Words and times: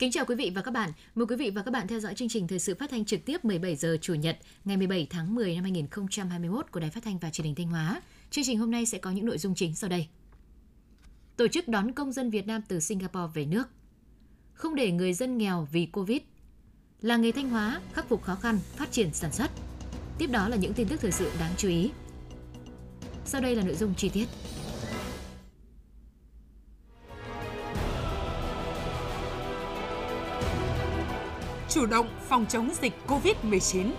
Kính 0.00 0.10
chào 0.10 0.24
quý 0.24 0.34
vị 0.34 0.52
và 0.54 0.62
các 0.62 0.70
bạn. 0.70 0.90
Mời 1.14 1.26
quý 1.26 1.36
vị 1.36 1.50
và 1.50 1.62
các 1.62 1.70
bạn 1.70 1.88
theo 1.88 2.00
dõi 2.00 2.14
chương 2.14 2.28
trình 2.28 2.48
thời 2.48 2.58
sự 2.58 2.74
phát 2.74 2.90
thanh 2.90 3.04
trực 3.04 3.24
tiếp 3.24 3.44
17 3.44 3.76
giờ 3.76 3.96
chủ 4.00 4.14
nhật, 4.14 4.38
ngày 4.64 4.76
17 4.76 5.06
tháng 5.10 5.34
10 5.34 5.54
năm 5.54 5.64
2021 5.64 6.66
của 6.70 6.80
Đài 6.80 6.90
Phát 6.90 7.04
thanh 7.04 7.18
và 7.18 7.30
Truyền 7.30 7.44
hình 7.44 7.54
Thanh 7.54 7.68
Hóa. 7.68 8.02
Chương 8.30 8.44
trình 8.44 8.58
hôm 8.58 8.70
nay 8.70 8.86
sẽ 8.86 8.98
có 8.98 9.10
những 9.10 9.26
nội 9.26 9.38
dung 9.38 9.54
chính 9.54 9.74
sau 9.74 9.90
đây. 9.90 10.08
Tổ 11.36 11.48
chức 11.48 11.68
đón 11.68 11.92
công 11.92 12.12
dân 12.12 12.30
Việt 12.30 12.46
Nam 12.46 12.62
từ 12.68 12.80
Singapore 12.80 13.32
về 13.34 13.46
nước. 13.46 13.68
Không 14.52 14.74
để 14.74 14.90
người 14.90 15.12
dân 15.12 15.38
nghèo 15.38 15.68
vì 15.72 15.86
Covid. 15.86 16.20
Là 17.02 17.16
nghề 17.16 17.32
Thanh 17.32 17.50
Hóa 17.50 17.80
khắc 17.92 18.08
phục 18.08 18.22
khó 18.22 18.34
khăn, 18.34 18.58
phát 18.76 18.92
triển 18.92 19.12
sản 19.12 19.32
xuất. 19.32 19.50
Tiếp 20.18 20.26
đó 20.26 20.48
là 20.48 20.56
những 20.56 20.74
tin 20.74 20.88
tức 20.88 21.00
thời 21.00 21.12
sự 21.12 21.30
đáng 21.40 21.52
chú 21.56 21.68
ý. 21.68 21.90
Sau 23.24 23.40
đây 23.40 23.56
là 23.56 23.62
nội 23.62 23.74
dung 23.74 23.94
chi 23.94 24.08
tiết. 24.08 24.26
chủ 31.70 31.86
động 31.86 32.08
phòng 32.28 32.46
chống 32.48 32.70
dịch 32.82 32.92
COVID-19. 33.06 33.90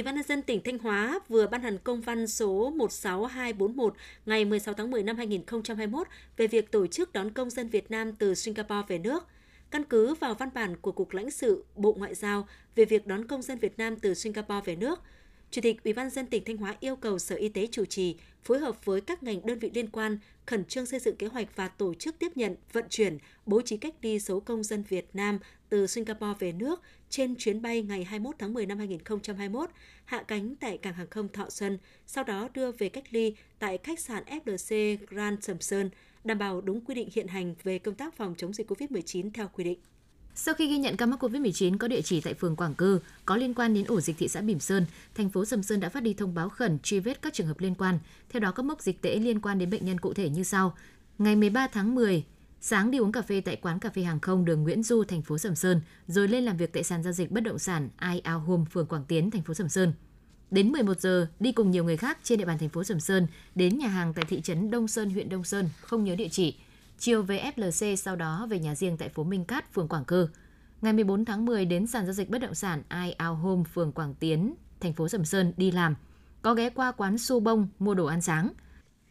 Ủy 0.00 0.04
ban 0.04 0.14
nhân 0.14 0.24
dân 0.24 0.42
tỉnh 0.42 0.60
Thanh 0.64 0.78
Hóa 0.78 1.20
vừa 1.28 1.46
ban 1.46 1.62
hành 1.62 1.78
công 1.78 2.00
văn 2.00 2.26
số 2.26 2.70
16241 2.70 3.94
ngày 4.26 4.44
16 4.44 4.74
tháng 4.74 4.90
10 4.90 5.02
năm 5.02 5.16
2021 5.16 6.06
về 6.36 6.46
việc 6.46 6.70
tổ 6.70 6.86
chức 6.86 7.12
đón 7.12 7.30
công 7.30 7.50
dân 7.50 7.68
Việt 7.68 7.90
Nam 7.90 8.12
từ 8.12 8.34
Singapore 8.34 8.86
về 8.88 8.98
nước. 8.98 9.26
Căn 9.70 9.84
cứ 9.84 10.14
vào 10.14 10.34
văn 10.34 10.48
bản 10.54 10.76
của 10.76 10.92
Cục 10.92 11.12
lãnh 11.12 11.30
sự 11.30 11.64
Bộ 11.76 11.92
Ngoại 11.98 12.14
giao 12.14 12.48
về 12.74 12.84
việc 12.84 13.06
đón 13.06 13.26
công 13.26 13.42
dân 13.42 13.58
Việt 13.58 13.78
Nam 13.78 13.96
từ 13.96 14.14
Singapore 14.14 14.60
về 14.64 14.76
nước, 14.76 15.00
Chủ 15.50 15.60
tịch 15.60 15.84
Ủy 15.84 15.92
ban 15.92 16.10
dân 16.10 16.26
tỉnh 16.26 16.44
Thanh 16.44 16.56
Hóa 16.56 16.76
yêu 16.80 16.96
cầu 16.96 17.18
Sở 17.18 17.36
Y 17.36 17.48
tế 17.48 17.68
chủ 17.72 17.84
trì 17.84 18.16
phối 18.42 18.58
hợp 18.58 18.84
với 18.84 19.00
các 19.00 19.22
ngành 19.22 19.46
đơn 19.46 19.58
vị 19.58 19.70
liên 19.74 19.90
quan 19.90 20.18
khẩn 20.46 20.64
trương 20.64 20.86
xây 20.86 21.00
dựng 21.00 21.16
kế 21.16 21.26
hoạch 21.26 21.56
và 21.56 21.68
tổ 21.68 21.94
chức 21.94 22.18
tiếp 22.18 22.36
nhận, 22.36 22.56
vận 22.72 22.84
chuyển, 22.90 23.18
bố 23.46 23.62
trí 23.62 23.76
cách 23.76 23.94
ly 24.02 24.18
số 24.18 24.40
công 24.40 24.62
dân 24.62 24.82
Việt 24.88 25.06
Nam 25.12 25.38
từ 25.68 25.86
Singapore 25.86 26.34
về 26.38 26.52
nước 26.52 26.80
trên 27.10 27.34
chuyến 27.36 27.62
bay 27.62 27.82
ngày 27.82 28.04
21 28.04 28.34
tháng 28.38 28.54
10 28.54 28.66
năm 28.66 28.78
2021, 28.78 29.70
hạ 30.04 30.24
cánh 30.28 30.56
tại 30.56 30.78
cảng 30.78 30.94
hàng 30.94 31.10
không 31.10 31.28
Thọ 31.28 31.50
Xuân, 31.50 31.78
sau 32.06 32.24
đó 32.24 32.48
đưa 32.54 32.72
về 32.72 32.88
cách 32.88 33.04
ly 33.10 33.34
tại 33.58 33.78
khách 33.78 34.00
sạn 34.00 34.24
FLC 34.44 34.96
Grand 35.06 35.44
Sầm 35.44 35.60
Sơn, 35.60 35.90
đảm 36.24 36.38
bảo 36.38 36.60
đúng 36.60 36.80
quy 36.84 36.94
định 36.94 37.08
hiện 37.12 37.28
hành 37.28 37.54
về 37.62 37.78
công 37.78 37.94
tác 37.94 38.16
phòng 38.16 38.34
chống 38.36 38.52
dịch 38.52 38.70
COVID-19 38.70 39.30
theo 39.34 39.48
quy 39.52 39.64
định. 39.64 39.78
Sau 40.34 40.54
khi 40.54 40.66
ghi 40.66 40.78
nhận 40.78 40.96
ca 40.96 41.06
mắc 41.06 41.24
COVID-19 41.24 41.78
có 41.78 41.88
địa 41.88 42.02
chỉ 42.02 42.20
tại 42.20 42.34
phường 42.34 42.56
Quảng 42.56 42.74
Cư 42.74 43.00
có 43.24 43.36
liên 43.36 43.54
quan 43.54 43.74
đến 43.74 43.84
ổ 43.84 44.00
dịch 44.00 44.18
thị 44.18 44.28
xã 44.28 44.40
Bỉm 44.40 44.60
Sơn, 44.60 44.86
thành 45.14 45.30
phố 45.30 45.44
Sầm 45.44 45.62
Sơn 45.62 45.80
đã 45.80 45.88
phát 45.88 46.02
đi 46.02 46.14
thông 46.14 46.34
báo 46.34 46.48
khẩn 46.48 46.78
truy 46.78 47.00
vết 47.00 47.22
các 47.22 47.34
trường 47.34 47.46
hợp 47.46 47.60
liên 47.60 47.74
quan. 47.74 47.98
Theo 48.28 48.40
đó, 48.40 48.52
các 48.52 48.62
mốc 48.62 48.82
dịch 48.82 49.02
tễ 49.02 49.16
liên 49.16 49.40
quan 49.40 49.58
đến 49.58 49.70
bệnh 49.70 49.86
nhân 49.86 50.00
cụ 50.00 50.14
thể 50.14 50.28
như 50.28 50.42
sau. 50.42 50.76
Ngày 51.18 51.36
13 51.36 51.66
tháng 51.66 51.94
10, 51.94 52.24
sáng 52.60 52.90
đi 52.90 52.98
uống 52.98 53.12
cà 53.12 53.22
phê 53.22 53.40
tại 53.40 53.56
quán 53.56 53.78
cà 53.78 53.90
phê 53.90 54.02
hàng 54.02 54.20
không 54.20 54.44
đường 54.44 54.62
Nguyễn 54.62 54.82
Du, 54.82 55.04
thành 55.04 55.22
phố 55.22 55.38
Sầm 55.38 55.54
Sơn, 55.54 55.80
rồi 56.06 56.28
lên 56.28 56.44
làm 56.44 56.56
việc 56.56 56.72
tại 56.72 56.82
sàn 56.82 57.02
giao 57.02 57.12
dịch 57.12 57.30
bất 57.30 57.40
động 57.40 57.58
sản 57.58 57.88
I 58.12 58.18
Ao 58.20 58.40
Home, 58.40 58.64
phường 58.70 58.86
Quảng 58.86 59.04
Tiến, 59.08 59.30
thành 59.30 59.42
phố 59.42 59.54
Sầm 59.54 59.68
Sơn. 59.68 59.92
Đến 60.50 60.72
11 60.72 61.00
giờ, 61.00 61.26
đi 61.40 61.52
cùng 61.52 61.70
nhiều 61.70 61.84
người 61.84 61.96
khác 61.96 62.18
trên 62.22 62.38
địa 62.38 62.44
bàn 62.44 62.58
thành 62.58 62.68
phố 62.68 62.84
Sầm 62.84 63.00
Sơn 63.00 63.26
đến 63.54 63.78
nhà 63.78 63.88
hàng 63.88 64.12
tại 64.14 64.24
thị 64.28 64.40
trấn 64.40 64.70
Đông 64.70 64.88
Sơn, 64.88 65.10
huyện 65.10 65.28
Đông 65.28 65.44
Sơn, 65.44 65.68
không 65.80 66.04
nhớ 66.04 66.16
địa 66.16 66.28
chỉ 66.28 66.54
chiều 67.00 67.22
về 67.22 67.52
FLC 67.56 67.96
sau 67.96 68.16
đó 68.16 68.46
về 68.50 68.58
nhà 68.58 68.74
riêng 68.74 68.96
tại 68.96 69.08
phố 69.08 69.24
Minh 69.24 69.44
Cát, 69.44 69.72
phường 69.74 69.88
Quảng 69.88 70.04
Cơ. 70.04 70.28
Ngày 70.82 70.92
14 70.92 71.24
tháng 71.24 71.44
10 71.44 71.64
đến 71.64 71.86
sàn 71.86 72.06
giao 72.06 72.12
dịch 72.12 72.30
bất 72.30 72.38
động 72.38 72.54
sản 72.54 72.82
I 73.04 73.10
Ao 73.10 73.34
Home, 73.34 73.62
phường 73.74 73.92
Quảng 73.92 74.14
Tiến, 74.14 74.54
thành 74.80 74.92
phố 74.92 75.08
Sầm 75.08 75.24
Sơn 75.24 75.52
đi 75.56 75.70
làm. 75.70 75.94
Có 76.42 76.54
ghé 76.54 76.70
qua 76.70 76.92
quán 76.92 77.18
su 77.18 77.40
bông 77.40 77.68
mua 77.78 77.94
đồ 77.94 78.06
ăn 78.06 78.20
sáng. 78.20 78.50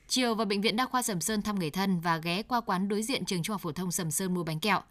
Chiều 0.08 0.36
vào 0.36 0.46
bệnh 0.46 0.62
viện 0.62 0.76
đa 0.76 0.86
khoa 0.86 1.02
Sầm 1.02 1.22
Sơn 1.22 1.42
thăm 1.42 1.60
người 1.60 1.70
thân 1.70 2.00
và 2.00 2.18
ghé 2.18 2.44
qua 2.44 2.62
quán 2.62 2.88
đối 2.88 3.04
diện 3.04 3.26
trường 3.26 3.44
trung 3.44 3.54
học 3.54 3.62
phổ 3.62 3.72
thông 3.72 3.92
Sầm 3.92 4.12
Sơn 4.12 4.34
mua 4.34 4.44
bánh 4.44 4.60
kẹo. 4.60 4.82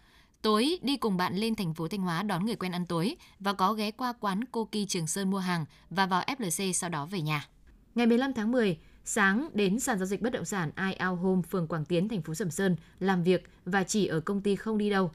Tối 0.42 0.78
đi 0.82 0.96
cùng 0.96 1.16
bạn 1.16 1.36
lên 1.36 1.54
thành 1.54 1.74
phố 1.74 1.88
Thanh 1.88 2.00
Hóa 2.00 2.22
đón 2.22 2.46
người 2.46 2.56
quen 2.56 2.72
ăn 2.72 2.86
tối 2.86 3.16
và 3.40 3.52
có 3.52 3.72
ghé 3.72 3.90
qua 3.90 4.12
quán 4.20 4.44
Cô 4.52 4.64
Kỳ 4.64 4.86
Trường 4.86 5.06
Sơn 5.06 5.30
mua 5.30 5.38
hàng 5.38 5.64
và 5.90 6.06
vào 6.06 6.22
FLC 6.26 6.72
sau 6.72 6.90
đó 6.90 7.06
về 7.06 7.20
nhà. 7.20 7.48
Ngày 7.94 8.06
15 8.06 8.32
tháng 8.32 8.52
10, 8.52 8.78
Sáng 9.10 9.50
đến 9.54 9.80
sàn 9.80 9.98
giao 9.98 10.06
dịch 10.06 10.22
bất 10.22 10.32
động 10.32 10.44
sản 10.44 10.70
iao 10.76 11.16
Home, 11.16 11.42
phường 11.50 11.66
Quảng 11.66 11.84
Tiến, 11.84 12.08
thành 12.08 12.22
phố 12.22 12.34
Sầm 12.34 12.50
Sơn 12.50 12.76
làm 13.00 13.22
việc 13.22 13.48
và 13.64 13.84
chỉ 13.84 14.06
ở 14.06 14.20
công 14.20 14.40
ty 14.40 14.56
không 14.56 14.78
đi 14.78 14.90
đâu. 14.90 15.10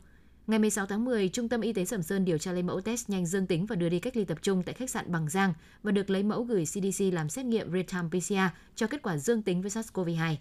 Ngày 0.48 0.60
16 0.60 0.86
tháng 0.86 1.06
10, 1.06 1.30
Trung 1.30 1.50
tâm 1.50 1.62
Y 1.62 1.74
tế 1.74 1.86
Sầm 1.86 2.04
Sơn 2.04 2.26
điều 2.26 2.38
tra 2.38 2.52
lấy 2.52 2.64
mẫu 2.64 2.82
test 2.82 3.10
nhanh 3.10 3.26
dương 3.26 3.48
tính 3.48 3.66
và 3.66 3.76
đưa 3.76 3.90
đi 3.90 4.00
cách 4.00 4.18
ly 4.18 4.26
tập 4.26 4.38
trung 4.42 4.64
tại 4.64 4.74
khách 4.74 4.90
sạn 4.90 5.12
Bằng 5.12 5.30
Giang 5.30 5.54
và 5.84 5.92
được 5.92 6.10
lấy 6.10 6.24
mẫu 6.24 6.44
gửi 6.44 6.66
CDC 6.66 7.14
làm 7.14 7.30
xét 7.30 7.46
nghiệm 7.46 7.72
real-time 7.72 8.10
PCR 8.10 8.56
cho 8.76 8.88
kết 8.88 9.02
quả 9.02 9.18
dương 9.18 9.42
tính 9.42 9.62
với 9.62 9.72
SARS-CoV-2. 9.72 10.36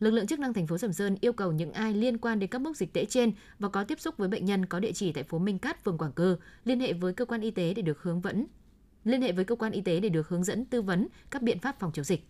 Lực 0.00 0.10
lượng 0.10 0.26
chức 0.26 0.38
năng 0.38 0.54
thành 0.54 0.66
phố 0.66 0.78
Sầm 0.78 0.92
Sơn 0.92 1.16
yêu 1.20 1.32
cầu 1.32 1.52
những 1.52 1.72
ai 1.72 1.94
liên 1.94 2.18
quan 2.18 2.38
đến 2.38 2.50
các 2.50 2.60
mốc 2.60 2.76
dịch 2.76 2.92
tễ 2.92 3.04
trên 3.04 3.32
và 3.58 3.68
có 3.68 3.84
tiếp 3.84 4.00
xúc 4.00 4.16
với 4.16 4.28
bệnh 4.28 4.44
nhân 4.44 4.66
có 4.66 4.80
địa 4.80 4.92
chỉ 4.92 5.12
tại 5.12 5.24
phố 5.24 5.38
Minh 5.38 5.58
Cát, 5.58 5.84
phường 5.84 5.98
Quảng 5.98 6.12
Cơ 6.12 6.36
liên 6.64 6.80
hệ 6.80 6.92
với 6.92 7.12
cơ 7.12 7.24
quan 7.24 7.40
y 7.40 7.50
tế 7.50 7.74
để 7.74 7.82
được 7.82 8.02
hướng 8.02 8.20
dẫn 8.20 8.46
liên 9.04 9.22
hệ 9.22 9.32
với 9.32 9.44
cơ 9.44 9.54
quan 9.54 9.72
y 9.72 9.80
tế 9.80 10.00
để 10.00 10.08
được 10.08 10.28
hướng 10.28 10.44
dẫn 10.44 10.64
tư 10.64 10.82
vấn 10.82 11.08
các 11.30 11.42
biện 11.42 11.58
pháp 11.58 11.80
phòng 11.80 11.92
chống 11.92 12.04
dịch. 12.04 12.24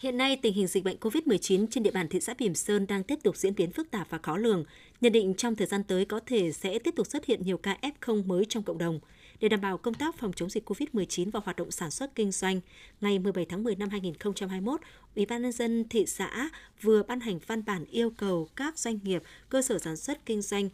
Hiện 0.00 0.16
nay, 0.16 0.36
tình 0.36 0.54
hình 0.54 0.66
dịch 0.66 0.84
bệnh 0.84 0.96
COVID-19 1.00 1.66
trên 1.70 1.82
địa 1.82 1.90
bàn 1.90 2.08
thị 2.08 2.20
xã 2.20 2.34
Bỉm 2.38 2.54
Sơn 2.54 2.86
đang 2.86 3.04
tiếp 3.04 3.18
tục 3.22 3.36
diễn 3.36 3.54
biến 3.54 3.70
phức 3.70 3.90
tạp 3.90 4.10
và 4.10 4.18
khó 4.18 4.36
lường. 4.36 4.64
Nhận 5.00 5.12
định 5.12 5.34
trong 5.34 5.56
thời 5.56 5.66
gian 5.66 5.84
tới 5.84 6.04
có 6.04 6.20
thể 6.26 6.52
sẽ 6.52 6.78
tiếp 6.78 6.94
tục 6.96 7.06
xuất 7.06 7.24
hiện 7.24 7.42
nhiều 7.42 7.58
ca 7.58 7.78
F0 7.82 8.26
mới 8.26 8.44
trong 8.48 8.62
cộng 8.62 8.78
đồng. 8.78 9.00
Để 9.40 9.48
đảm 9.48 9.60
bảo 9.60 9.78
công 9.78 9.94
tác 9.94 10.18
phòng 10.18 10.32
chống 10.32 10.50
dịch 10.50 10.70
COVID-19 10.70 11.30
và 11.30 11.40
hoạt 11.44 11.56
động 11.56 11.70
sản 11.70 11.90
xuất 11.90 12.14
kinh 12.14 12.32
doanh, 12.32 12.60
ngày 13.00 13.18
17 13.18 13.44
tháng 13.44 13.62
10 13.62 13.76
năm 13.76 13.88
2021, 13.88 14.80
Ủy 15.16 15.26
ban 15.26 15.42
nhân 15.42 15.52
dân 15.52 15.88
thị 15.88 16.06
xã 16.06 16.50
vừa 16.82 17.02
ban 17.02 17.20
hành 17.20 17.38
văn 17.46 17.64
bản 17.64 17.84
yêu 17.84 18.10
cầu 18.10 18.48
các 18.56 18.78
doanh 18.78 18.98
nghiệp, 19.04 19.22
cơ 19.48 19.62
sở 19.62 19.78
sản 19.78 19.96
xuất 19.96 20.26
kinh 20.26 20.42
doanh 20.42 20.68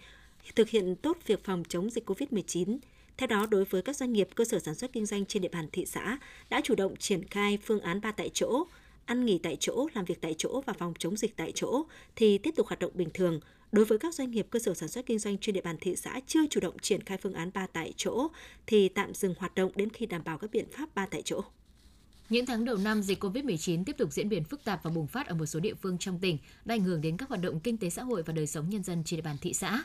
thực 0.55 0.69
hiện 0.69 0.97
tốt 0.97 1.19
việc 1.27 1.45
phòng 1.45 1.63
chống 1.69 1.91
dịch 1.91 2.11
COVID-19. 2.11 2.79
Theo 3.17 3.27
đó, 3.27 3.47
đối 3.51 3.65
với 3.65 3.83
các 3.83 3.97
doanh 3.97 4.13
nghiệp, 4.13 4.29
cơ 4.35 4.45
sở 4.45 4.59
sản 4.59 4.75
xuất 4.75 4.93
kinh 4.93 5.07
doanh 5.07 5.27
trên 5.27 5.43
địa 5.43 5.49
bàn 5.53 5.67
thị 5.73 5.87
xã 5.87 6.19
đã 6.51 6.61
chủ 6.65 6.75
động 6.75 6.97
triển 6.97 7.25
khai 7.25 7.59
phương 7.65 7.81
án 7.81 8.01
ba 8.01 8.13
tại 8.13 8.31
chỗ, 8.35 8.65
ăn 9.07 9.25
nghỉ 9.25 9.39
tại 9.39 9.57
chỗ, 9.61 9.89
làm 9.95 10.05
việc 10.05 10.21
tại 10.21 10.35
chỗ 10.39 10.63
và 10.67 10.73
phòng 10.73 10.95
chống 10.99 11.17
dịch 11.17 11.37
tại 11.37 11.53
chỗ 11.55 11.85
thì 12.17 12.39
tiếp 12.39 12.55
tục 12.57 12.67
hoạt 12.67 12.79
động 12.79 12.93
bình 12.95 13.09
thường. 13.15 13.41
Đối 13.73 13.85
với 13.85 13.99
các 13.99 14.15
doanh 14.15 14.31
nghiệp 14.31 14.47
cơ 14.51 14.59
sở 14.59 14.75
sản 14.75 14.89
xuất 14.89 15.07
kinh 15.07 15.19
doanh 15.19 15.39
trên 15.39 15.55
địa 15.55 15.61
bàn 15.61 15.77
thị 15.81 15.97
xã 15.97 16.21
chưa 16.27 16.47
chủ 16.47 16.61
động 16.61 16.79
triển 16.79 17.03
khai 17.03 17.19
phương 17.23 17.35
án 17.35 17.51
ba 17.55 17.67
tại 17.67 17.93
chỗ 17.97 18.29
thì 18.67 18.89
tạm 18.89 19.15
dừng 19.15 19.35
hoạt 19.39 19.55
động 19.55 19.73
đến 19.75 19.91
khi 19.91 20.07
đảm 20.07 20.23
bảo 20.25 20.39
các 20.39 20.51
biện 20.51 20.67
pháp 20.73 20.95
ba 20.95 21.07
tại 21.07 21.23
chỗ. 21.25 21.41
Những 22.29 22.47
tháng 22.47 22.65
đầu 22.65 22.77
năm, 22.77 23.03
dịch 23.03 23.25
COVID-19 23.25 23.85
tiếp 23.85 23.97
tục 23.99 24.13
diễn 24.13 24.29
biến 24.29 24.45
phức 24.45 24.65
tạp 24.65 24.83
và 24.83 24.91
bùng 24.91 25.07
phát 25.07 25.27
ở 25.27 25.35
một 25.35 25.47
số 25.47 25.61
địa 25.61 25.75
phương 25.75 25.99
trong 25.99 26.19
tỉnh, 26.19 26.39
đã 26.65 26.75
ảnh 26.75 26.85
hưởng 26.85 27.01
đến 27.01 27.17
các 27.17 27.29
hoạt 27.29 27.43
động 27.43 27.61
kinh 27.61 27.77
tế 27.77 27.91
xã 27.91 28.03
hội 28.03 28.23
và 28.23 28.33
đời 28.33 28.47
sống 28.47 28.71
nhân 28.71 28.83
dân 28.83 29.03
trên 29.05 29.19
địa 29.19 29.23
bàn 29.23 29.37
thị 29.41 29.53
xã. 29.53 29.85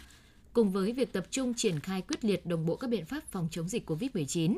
Cùng 0.54 0.72
với 0.72 0.94
việc 0.94 1.14
tập 1.14 1.28
trung 1.32 1.54
triển 1.54 1.80
khai 1.80 2.02
quyết 2.02 2.26
liệt 2.26 2.46
đồng 2.46 2.66
bộ 2.66 2.76
các 2.76 2.90
biện 2.90 3.06
pháp 3.06 3.24
phòng 3.32 3.48
chống 3.52 3.70
dịch 3.70 3.90
COVID-19, 3.90 4.58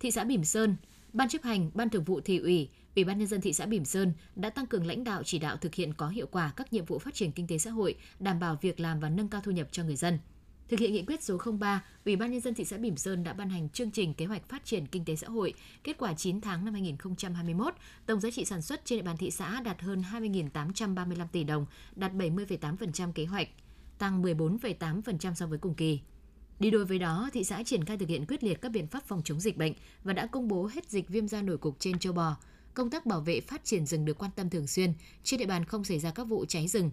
thị 0.00 0.10
xã 0.10 0.24
Bỉm 0.24 0.44
Sơn, 0.44 0.76
Ban 1.12 1.28
chấp 1.28 1.42
hành, 1.42 1.70
Ban 1.74 1.90
thường 1.90 2.04
vụ 2.04 2.20
thị 2.20 2.38
ủy, 2.38 2.68
Ủy 2.98 3.04
ban 3.04 3.18
nhân 3.18 3.28
dân 3.28 3.40
thị 3.40 3.52
xã 3.52 3.66
Bỉm 3.66 3.84
Sơn 3.84 4.12
đã 4.36 4.50
tăng 4.50 4.66
cường 4.66 4.86
lãnh 4.86 5.04
đạo 5.04 5.22
chỉ 5.24 5.38
đạo 5.38 5.56
thực 5.56 5.74
hiện 5.74 5.94
có 5.94 6.08
hiệu 6.08 6.26
quả 6.30 6.52
các 6.56 6.72
nhiệm 6.72 6.84
vụ 6.84 6.98
phát 6.98 7.14
triển 7.14 7.32
kinh 7.32 7.46
tế 7.46 7.58
xã 7.58 7.70
hội, 7.70 7.94
đảm 8.20 8.40
bảo 8.40 8.58
việc 8.60 8.80
làm 8.80 9.00
và 9.00 9.08
nâng 9.08 9.28
cao 9.28 9.40
thu 9.44 9.52
nhập 9.52 9.68
cho 9.72 9.84
người 9.84 9.96
dân. 9.96 10.18
Thực 10.68 10.80
hiện 10.80 10.92
nghị 10.92 11.04
quyết 11.04 11.22
số 11.22 11.38
03, 11.58 11.84
Ủy 12.04 12.16
ban 12.16 12.30
nhân 12.30 12.40
dân 12.40 12.54
thị 12.54 12.64
xã 12.64 12.76
Bỉm 12.76 12.96
Sơn 12.96 13.24
đã 13.24 13.32
ban 13.32 13.50
hành 13.50 13.68
chương 13.68 13.90
trình 13.90 14.14
kế 14.14 14.26
hoạch 14.26 14.48
phát 14.48 14.64
triển 14.64 14.86
kinh 14.86 15.04
tế 15.04 15.16
xã 15.16 15.28
hội. 15.28 15.54
Kết 15.84 15.98
quả 15.98 16.14
9 16.14 16.40
tháng 16.40 16.64
năm 16.64 16.74
2021, 16.74 17.74
tổng 18.06 18.20
giá 18.20 18.30
trị 18.30 18.44
sản 18.44 18.62
xuất 18.62 18.84
trên 18.84 18.98
địa 18.98 19.02
bàn 19.02 19.16
thị 19.16 19.30
xã 19.30 19.60
đạt 19.60 19.80
hơn 19.80 20.02
20.835 20.12 21.26
tỷ 21.32 21.44
đồng, 21.44 21.66
đạt 21.96 22.12
70,8% 22.12 23.12
kế 23.12 23.24
hoạch, 23.24 23.48
tăng 23.98 24.22
14,8% 24.22 25.34
so 25.34 25.46
với 25.46 25.58
cùng 25.58 25.74
kỳ. 25.74 26.00
Đi 26.60 26.70
đôi 26.70 26.84
với 26.84 26.98
đó, 26.98 27.30
thị 27.32 27.44
xã 27.44 27.62
triển 27.62 27.84
khai 27.84 27.98
thực 27.98 28.08
hiện 28.08 28.26
quyết 28.26 28.44
liệt 28.44 28.60
các 28.60 28.68
biện 28.72 28.86
pháp 28.86 29.04
phòng 29.04 29.22
chống 29.24 29.40
dịch 29.40 29.56
bệnh 29.56 29.72
và 30.04 30.12
đã 30.12 30.26
công 30.26 30.48
bố 30.48 30.70
hết 30.74 30.90
dịch 30.90 31.08
viêm 31.08 31.28
da 31.28 31.42
nổi 31.42 31.58
cục 31.58 31.76
trên 31.78 31.98
châu 31.98 32.12
bò. 32.12 32.36
Công 32.78 32.90
tác 32.90 33.06
bảo 33.06 33.20
vệ 33.20 33.40
phát 33.40 33.64
triển 33.64 33.86
rừng 33.86 34.04
được 34.04 34.18
quan 34.18 34.30
tâm 34.36 34.50
thường 34.50 34.66
xuyên, 34.66 34.92
trên 35.24 35.40
địa 35.40 35.46
bàn 35.46 35.64
không 35.64 35.84
xảy 35.84 35.98
ra 35.98 36.10
các 36.10 36.24
vụ 36.24 36.44
cháy 36.44 36.68
rừng, 36.68 36.90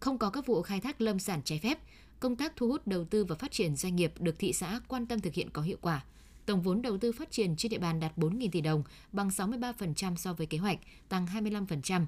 không 0.00 0.18
có 0.18 0.30
các 0.30 0.46
vụ 0.46 0.62
khai 0.62 0.80
thác 0.80 1.00
lâm 1.00 1.18
sản 1.18 1.40
trái 1.44 1.58
phép. 1.58 1.78
Công 2.20 2.36
tác 2.36 2.56
thu 2.56 2.68
hút 2.68 2.86
đầu 2.86 3.04
tư 3.04 3.24
và 3.24 3.34
phát 3.34 3.52
triển 3.52 3.76
doanh 3.76 3.96
nghiệp 3.96 4.12
được 4.18 4.38
thị 4.38 4.52
xã 4.52 4.80
quan 4.88 5.06
tâm 5.06 5.20
thực 5.20 5.34
hiện 5.34 5.50
có 5.50 5.62
hiệu 5.62 5.76
quả. 5.80 6.04
Tổng 6.46 6.62
vốn 6.62 6.82
đầu 6.82 6.98
tư 6.98 7.12
phát 7.12 7.30
triển 7.30 7.56
trên 7.56 7.70
địa 7.70 7.78
bàn 7.78 8.00
đạt 8.00 8.18
4.000 8.18 8.48
tỷ 8.52 8.60
đồng, 8.60 8.82
bằng 9.12 9.28
63% 9.28 10.16
so 10.16 10.32
với 10.32 10.46
kế 10.46 10.58
hoạch, 10.58 10.78
tăng 11.08 11.26
25%. 11.26 12.06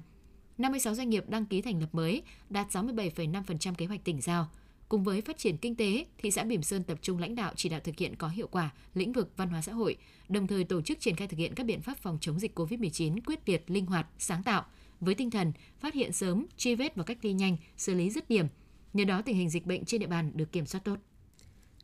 56 0.57 0.95
doanh 0.95 1.09
nghiệp 1.09 1.29
đăng 1.29 1.45
ký 1.45 1.61
thành 1.61 1.81
lập 1.81 1.89
mới, 1.91 2.23
đạt 2.49 2.67
67,5% 2.69 3.73
kế 3.73 3.85
hoạch 3.85 4.03
tỉnh 4.03 4.21
giao. 4.21 4.49
Cùng 4.91 5.03
với 5.03 5.21
phát 5.21 5.37
triển 5.37 5.57
kinh 5.57 5.75
tế, 5.75 6.05
thị 6.17 6.31
xã 6.31 6.43
Bỉm 6.43 6.63
Sơn 6.63 6.83
tập 6.83 6.97
trung 7.01 7.19
lãnh 7.19 7.35
đạo 7.35 7.53
chỉ 7.55 7.69
đạo 7.69 7.79
thực 7.83 7.97
hiện 7.97 8.15
có 8.15 8.27
hiệu 8.27 8.47
quả 8.47 8.69
lĩnh 8.93 9.13
vực 9.13 9.31
văn 9.37 9.49
hóa 9.49 9.61
xã 9.61 9.73
hội, 9.73 9.97
đồng 10.29 10.47
thời 10.47 10.63
tổ 10.63 10.81
chức 10.81 10.99
triển 10.99 11.15
khai 11.15 11.27
thực 11.27 11.37
hiện 11.37 11.55
các 11.55 11.65
biện 11.65 11.81
pháp 11.81 11.97
phòng 11.97 12.17
chống 12.21 12.39
dịch 12.39 12.59
COVID-19 12.59 13.17
quyết 13.25 13.49
liệt, 13.49 13.71
linh 13.71 13.85
hoạt, 13.85 14.07
sáng 14.17 14.43
tạo, 14.43 14.65
với 14.99 15.15
tinh 15.15 15.31
thần 15.31 15.51
phát 15.79 15.93
hiện 15.93 16.11
sớm, 16.11 16.45
truy 16.57 16.75
vết 16.75 16.95
và 16.95 17.03
cách 17.03 17.17
ly 17.21 17.33
nhanh, 17.33 17.57
xử 17.77 17.93
lý 17.93 18.09
dứt 18.09 18.29
điểm. 18.29 18.45
Nhờ 18.93 19.05
đó 19.05 19.21
tình 19.21 19.35
hình 19.35 19.49
dịch 19.49 19.65
bệnh 19.65 19.85
trên 19.85 20.01
địa 20.01 20.07
bàn 20.07 20.31
được 20.35 20.51
kiểm 20.51 20.65
soát 20.65 20.81
tốt. 20.83 20.95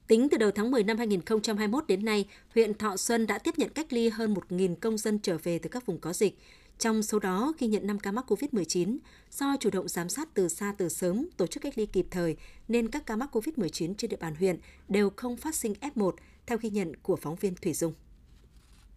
Tính 0.08 0.28
từ 0.32 0.38
đầu 0.38 0.52
tháng 0.52 0.72
10 0.72 0.84
năm 0.84 0.98
2021 0.98 1.88
đến 1.88 2.06
nay, 2.06 2.26
huyện 2.56 2.74
Thọ 2.74 2.98
Xuân 2.98 3.28
đã 3.28 3.38
tiếp 3.38 3.54
nhận 3.58 3.70
cách 3.70 3.94
ly 3.94 4.10
hơn 4.10 4.34
1.000 4.34 4.76
công 4.76 4.98
dân 4.98 5.20
trở 5.20 5.38
về 5.44 5.60
từ 5.60 5.70
các 5.70 5.86
vùng 5.86 6.00
có 6.00 6.14
dịch. 6.14 6.38
Trong 6.80 7.04
số 7.04 7.20
đó 7.20 7.54
ghi 7.60 7.68
nhận 7.68 7.88
5 7.88 8.00
ca 8.00 8.12
mắc 8.12 8.32
COVID-19. 8.32 8.98
Do 9.32 9.56
chủ 9.60 9.70
động 9.70 9.88
giám 9.88 10.10
sát 10.10 10.34
từ 10.34 10.48
xa 10.48 10.74
từ 10.78 10.90
sớm, 10.90 11.28
tổ 11.38 11.48
chức 11.48 11.64
cách 11.64 11.78
ly 11.78 11.86
kịp 11.86 12.08
thời, 12.12 12.38
nên 12.68 12.88
các 12.88 13.06
ca 13.06 13.16
mắc 13.16 13.36
COVID-19 13.36 13.94
trên 13.94 14.10
địa 14.10 14.18
bàn 14.18 14.36
huyện 14.36 14.60
đều 14.88 15.10
không 15.16 15.38
phát 15.38 15.56
sinh 15.56 15.74
F1, 15.82 16.12
theo 16.46 16.58
ghi 16.62 16.70
nhận 16.70 16.96
của 16.96 17.16
phóng 17.16 17.36
viên 17.36 17.56
Thủy 17.56 17.74
Dung. 17.74 17.94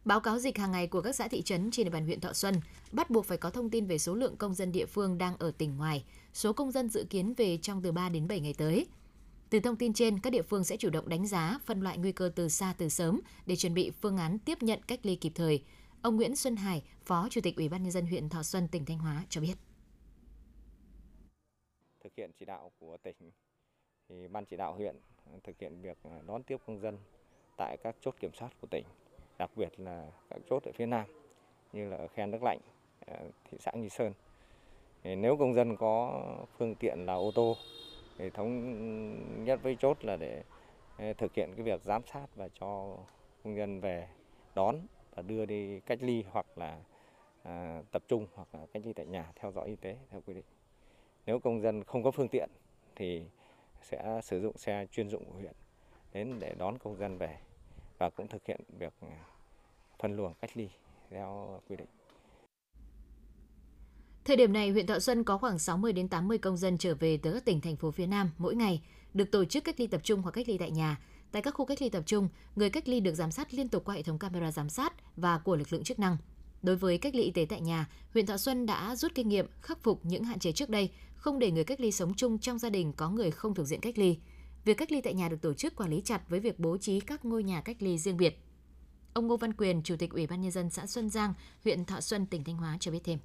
Báo 0.05 0.21
cáo 0.21 0.39
dịch 0.39 0.59
hàng 0.59 0.73
ngày 0.73 0.87
của 0.87 1.01
các 1.01 1.15
xã 1.15 1.29
thị 1.29 1.43
trấn 1.43 1.71
trên 1.71 1.85
địa 1.85 1.91
bàn 1.91 2.05
huyện 2.05 2.21
Thọ 2.21 2.33
Xuân 2.33 2.55
bắt 2.93 3.11
buộc 3.11 3.27
phải 3.27 3.39
có 3.39 3.51
thông 3.51 3.71
tin 3.71 3.87
về 3.87 3.99
số 3.99 4.15
lượng 4.15 4.37
công 4.37 4.55
dân 4.55 4.73
địa 4.73 4.87
phương 4.87 5.19
đang 5.19 5.37
ở 5.39 5.51
tỉnh 5.51 5.77
ngoài, 5.77 6.05
số 6.35 6.53
công 6.53 6.73
dân 6.73 6.89
dự 6.89 7.05
kiến 7.11 7.35
về 7.37 7.57
trong 7.57 7.83
từ 7.83 7.93
3 7.93 8.09
đến 8.09 8.29
7 8.29 8.41
ngày 8.41 8.55
tới. 8.55 8.87
Từ 9.51 9.61
thông 9.61 9.77
tin 9.77 9.93
trên, 9.93 10.19
các 10.19 10.31
địa 10.31 10.43
phương 10.43 10.65
sẽ 10.65 10.77
chủ 10.77 10.91
động 10.91 11.09
đánh 11.09 11.27
giá, 11.27 11.59
phân 11.67 11.81
loại 11.81 11.99
nguy 11.99 12.13
cơ 12.13 12.31
từ 12.35 12.49
xa 12.49 12.75
từ 12.79 12.89
sớm 12.89 13.21
để 13.47 13.57
chuẩn 13.57 13.75
bị 13.75 13.91
phương 14.03 14.17
án 14.17 14.39
tiếp 14.39 14.63
nhận 14.63 14.81
cách 14.87 15.01
ly 15.03 15.17
kịp 15.17 15.33
thời. 15.35 15.63
Ông 16.03 16.17
Nguyễn 16.17 16.37
Xuân 16.37 16.57
Hải, 16.57 16.83
Phó 17.05 17.29
Chủ 17.31 17.41
tịch 17.45 17.57
Ủy 17.57 17.69
ban 17.69 17.83
nhân 17.83 17.91
dân 17.91 18.07
huyện 18.07 18.29
Thọ 18.29 18.43
Xuân, 18.43 18.69
tỉnh 18.73 18.85
Thanh 18.85 18.99
Hóa 18.99 19.25
cho 19.29 19.41
biết. 19.41 19.55
Thực 22.01 22.13
hiện 22.17 22.31
chỉ 22.39 22.45
đạo 22.45 22.73
của 22.79 22.97
tỉnh 23.03 23.17
thì 24.09 24.29
ban 24.29 24.45
chỉ 24.45 24.57
đạo 24.57 24.75
huyện 24.75 24.97
thực 25.45 25.59
hiện 25.59 25.83
việc 25.83 25.99
đón 26.27 26.43
tiếp 26.43 26.57
công 26.67 26.81
dân 26.81 26.99
tại 27.57 27.77
các 27.83 27.97
chốt 28.01 28.15
kiểm 28.21 28.31
soát 28.35 28.51
của 28.61 28.67
tỉnh, 28.71 28.85
đặc 29.39 29.51
biệt 29.57 29.81
là 29.81 30.11
các 30.31 30.41
chốt 30.51 30.63
ở 30.63 30.73
phía 30.75 30.87
Nam 30.87 31.07
như 31.73 31.89
là 31.89 32.07
khen 32.07 32.31
nước 32.31 32.43
lạnh, 32.43 32.59
ờ, 33.07 33.31
thị 33.51 33.59
xã 33.61 33.73
Nghi 33.75 33.89
Sơn. 33.89 34.13
Nếu 35.05 35.37
công 35.37 35.55
dân 35.55 35.77
có 35.77 36.23
phương 36.59 36.75
tiện 36.75 37.07
là 37.07 37.15
ô 37.15 37.31
tô 37.35 37.57
thì 38.19 38.31
thống 38.31 39.45
nhất 39.45 39.61
với 39.63 39.77
chốt 39.81 40.05
là 40.05 40.17
để 40.17 40.43
ờ, 40.99 41.13
thực 41.13 41.35
hiện 41.35 41.53
cái 41.57 41.65
việc 41.65 41.83
giám 41.85 42.03
sát 42.13 42.27
và 42.37 42.49
cho 42.61 42.97
công 43.45 43.57
dân 43.57 43.81
về 43.81 44.09
đón 44.55 44.77
là 45.21 45.29
đưa 45.29 45.47
đi 45.47 45.81
cách 45.81 45.99
ly 46.03 46.25
hoặc 46.31 46.47
là 46.59 46.79
à, 47.43 47.83
tập 47.91 48.03
trung 48.09 48.27
hoặc 48.35 48.49
là 48.53 48.67
cách 48.73 48.83
ly 48.87 48.93
tại 48.93 49.07
nhà 49.07 49.33
theo 49.37 49.53
dõi 49.53 49.69
y 49.69 49.77
tế 49.77 49.97
theo 50.11 50.21
quy 50.27 50.35
định. 50.35 50.45
Nếu 51.27 51.39
công 51.39 51.61
dân 51.61 51.85
không 51.85 52.03
có 52.03 52.11
phương 52.11 52.29
tiện 52.29 52.51
thì 52.97 53.23
sẽ 53.83 54.21
sử 54.25 54.41
dụng 54.41 54.59
xe 54.59 54.87
chuyên 54.93 55.09
dụng 55.09 55.25
của 55.25 55.35
huyện 55.35 55.53
đến 56.13 56.39
để 56.41 56.55
đón 56.59 56.79
công 56.79 56.97
dân 56.97 57.19
về 57.19 57.39
và 57.99 58.11
cũng 58.11 58.29
thực 58.29 58.47
hiện 58.47 58.61
việc 58.79 58.93
à, 59.01 59.25
phân 59.99 60.17
luồng 60.17 60.35
cách 60.41 60.51
ly 60.55 60.69
theo 61.11 61.61
quy 61.69 61.77
định. 61.77 61.89
Thời 64.25 64.37
điểm 64.37 64.53
này, 64.53 64.71
huyện 64.71 64.87
Thọ 64.87 64.99
Xuân 64.99 65.25
có 65.25 65.39
khoảng 65.39 65.59
60 65.59 65.93
đến 65.93 66.09
80 66.09 66.39
công 66.39 66.57
dân 66.57 66.79
trở 66.79 66.95
về 66.95 67.19
từ 67.23 67.33
các 67.33 67.45
tỉnh 67.45 67.61
thành 67.61 67.77
phố 67.77 67.91
phía 67.91 68.07
Nam 68.07 68.31
mỗi 68.39 68.55
ngày, 68.55 68.83
được 69.15 69.31
tổ 69.31 69.45
chức 69.45 69.65
cách 69.65 69.81
ly 69.81 69.87
tập 69.87 70.01
trung 70.05 70.23
hoặc 70.23 70.31
cách 70.31 70.49
ly 70.49 70.59
tại 70.59 70.71
nhà. 70.71 71.01
Tại 71.33 71.43
các 71.43 71.55
khu 71.55 71.65
cách 71.65 71.83
ly 71.83 71.89
tập 71.89 72.03
trung, 72.07 72.29
người 72.57 72.71
cách 72.71 72.89
ly 72.89 73.01
được 73.01 73.15
giám 73.15 73.31
sát 73.31 73.55
liên 73.55 73.69
tục 73.69 73.85
qua 73.85 73.95
hệ 73.95 74.03
thống 74.03 74.19
camera 74.19 74.53
giám 74.53 74.69
sát 74.69 74.93
và 75.17 75.39
của 75.39 75.57
lực 75.57 75.73
lượng 75.73 75.85
chức 75.85 75.99
năng. 75.99 76.17
Đối 76.63 76.77
với 76.77 76.99
cách 76.99 77.15
ly 77.15 77.23
y 77.23 77.31
tế 77.31 77.47
tại 77.49 77.61
nhà, 77.61 77.89
huyện 78.13 78.27
Thọ 78.27 78.37
Xuân 78.37 78.67
đã 78.67 78.97
rút 78.97 79.13
kinh 79.15 79.29
nghiệm 79.29 79.47
khắc 79.61 79.83
phục 79.83 80.01
những 80.05 80.25
hạn 80.25 80.39
chế 80.39 80.53
trước 80.53 80.69
đây, 80.69 80.91
không 81.15 81.39
để 81.39 81.51
người 81.51 81.65
cách 81.65 81.81
ly 81.81 81.93
sống 81.93 82.15
chung 82.15 82.39
trong 82.39 82.59
gia 82.59 82.71
đình 82.71 82.93
có 82.93 83.11
người 83.11 83.31
không 83.31 83.55
thuộc 83.55 83.67
diện 83.67 83.81
cách 83.81 83.99
ly. 83.99 84.19
Việc 84.65 84.77
cách 84.77 84.93
ly 84.93 85.01
tại 85.01 85.15
nhà 85.15 85.29
được 85.29 85.43
tổ 85.43 85.55
chức 85.55 85.77
quản 85.77 85.91
lý 85.91 86.01
chặt 86.05 86.29
với 86.29 86.41
việc 86.41 86.59
bố 86.59 86.77
trí 86.77 87.01
các 87.01 87.25
ngôi 87.25 87.43
nhà 87.43 87.61
cách 87.61 87.77
ly 87.81 87.99
riêng 87.99 88.17
biệt. 88.17 88.39
Ông 89.13 89.27
Ngô 89.27 89.37
Văn 89.37 89.53
Quyền, 89.53 89.83
Chủ 89.83 89.97
tịch 89.99 90.11
Ủy 90.11 90.27
ban 90.27 90.41
nhân 90.41 90.51
dân 90.51 90.71
xã 90.71 90.87
Xuân 90.87 91.11
Giang, 91.11 91.35
huyện 91.65 91.85
Thọ 91.85 92.01
Xuân, 92.01 92.27
tỉnh 92.27 92.45
Thanh 92.45 92.57
Hóa 92.57 92.77
cho 92.81 92.91
biết 92.91 93.01
thêm 93.05 93.19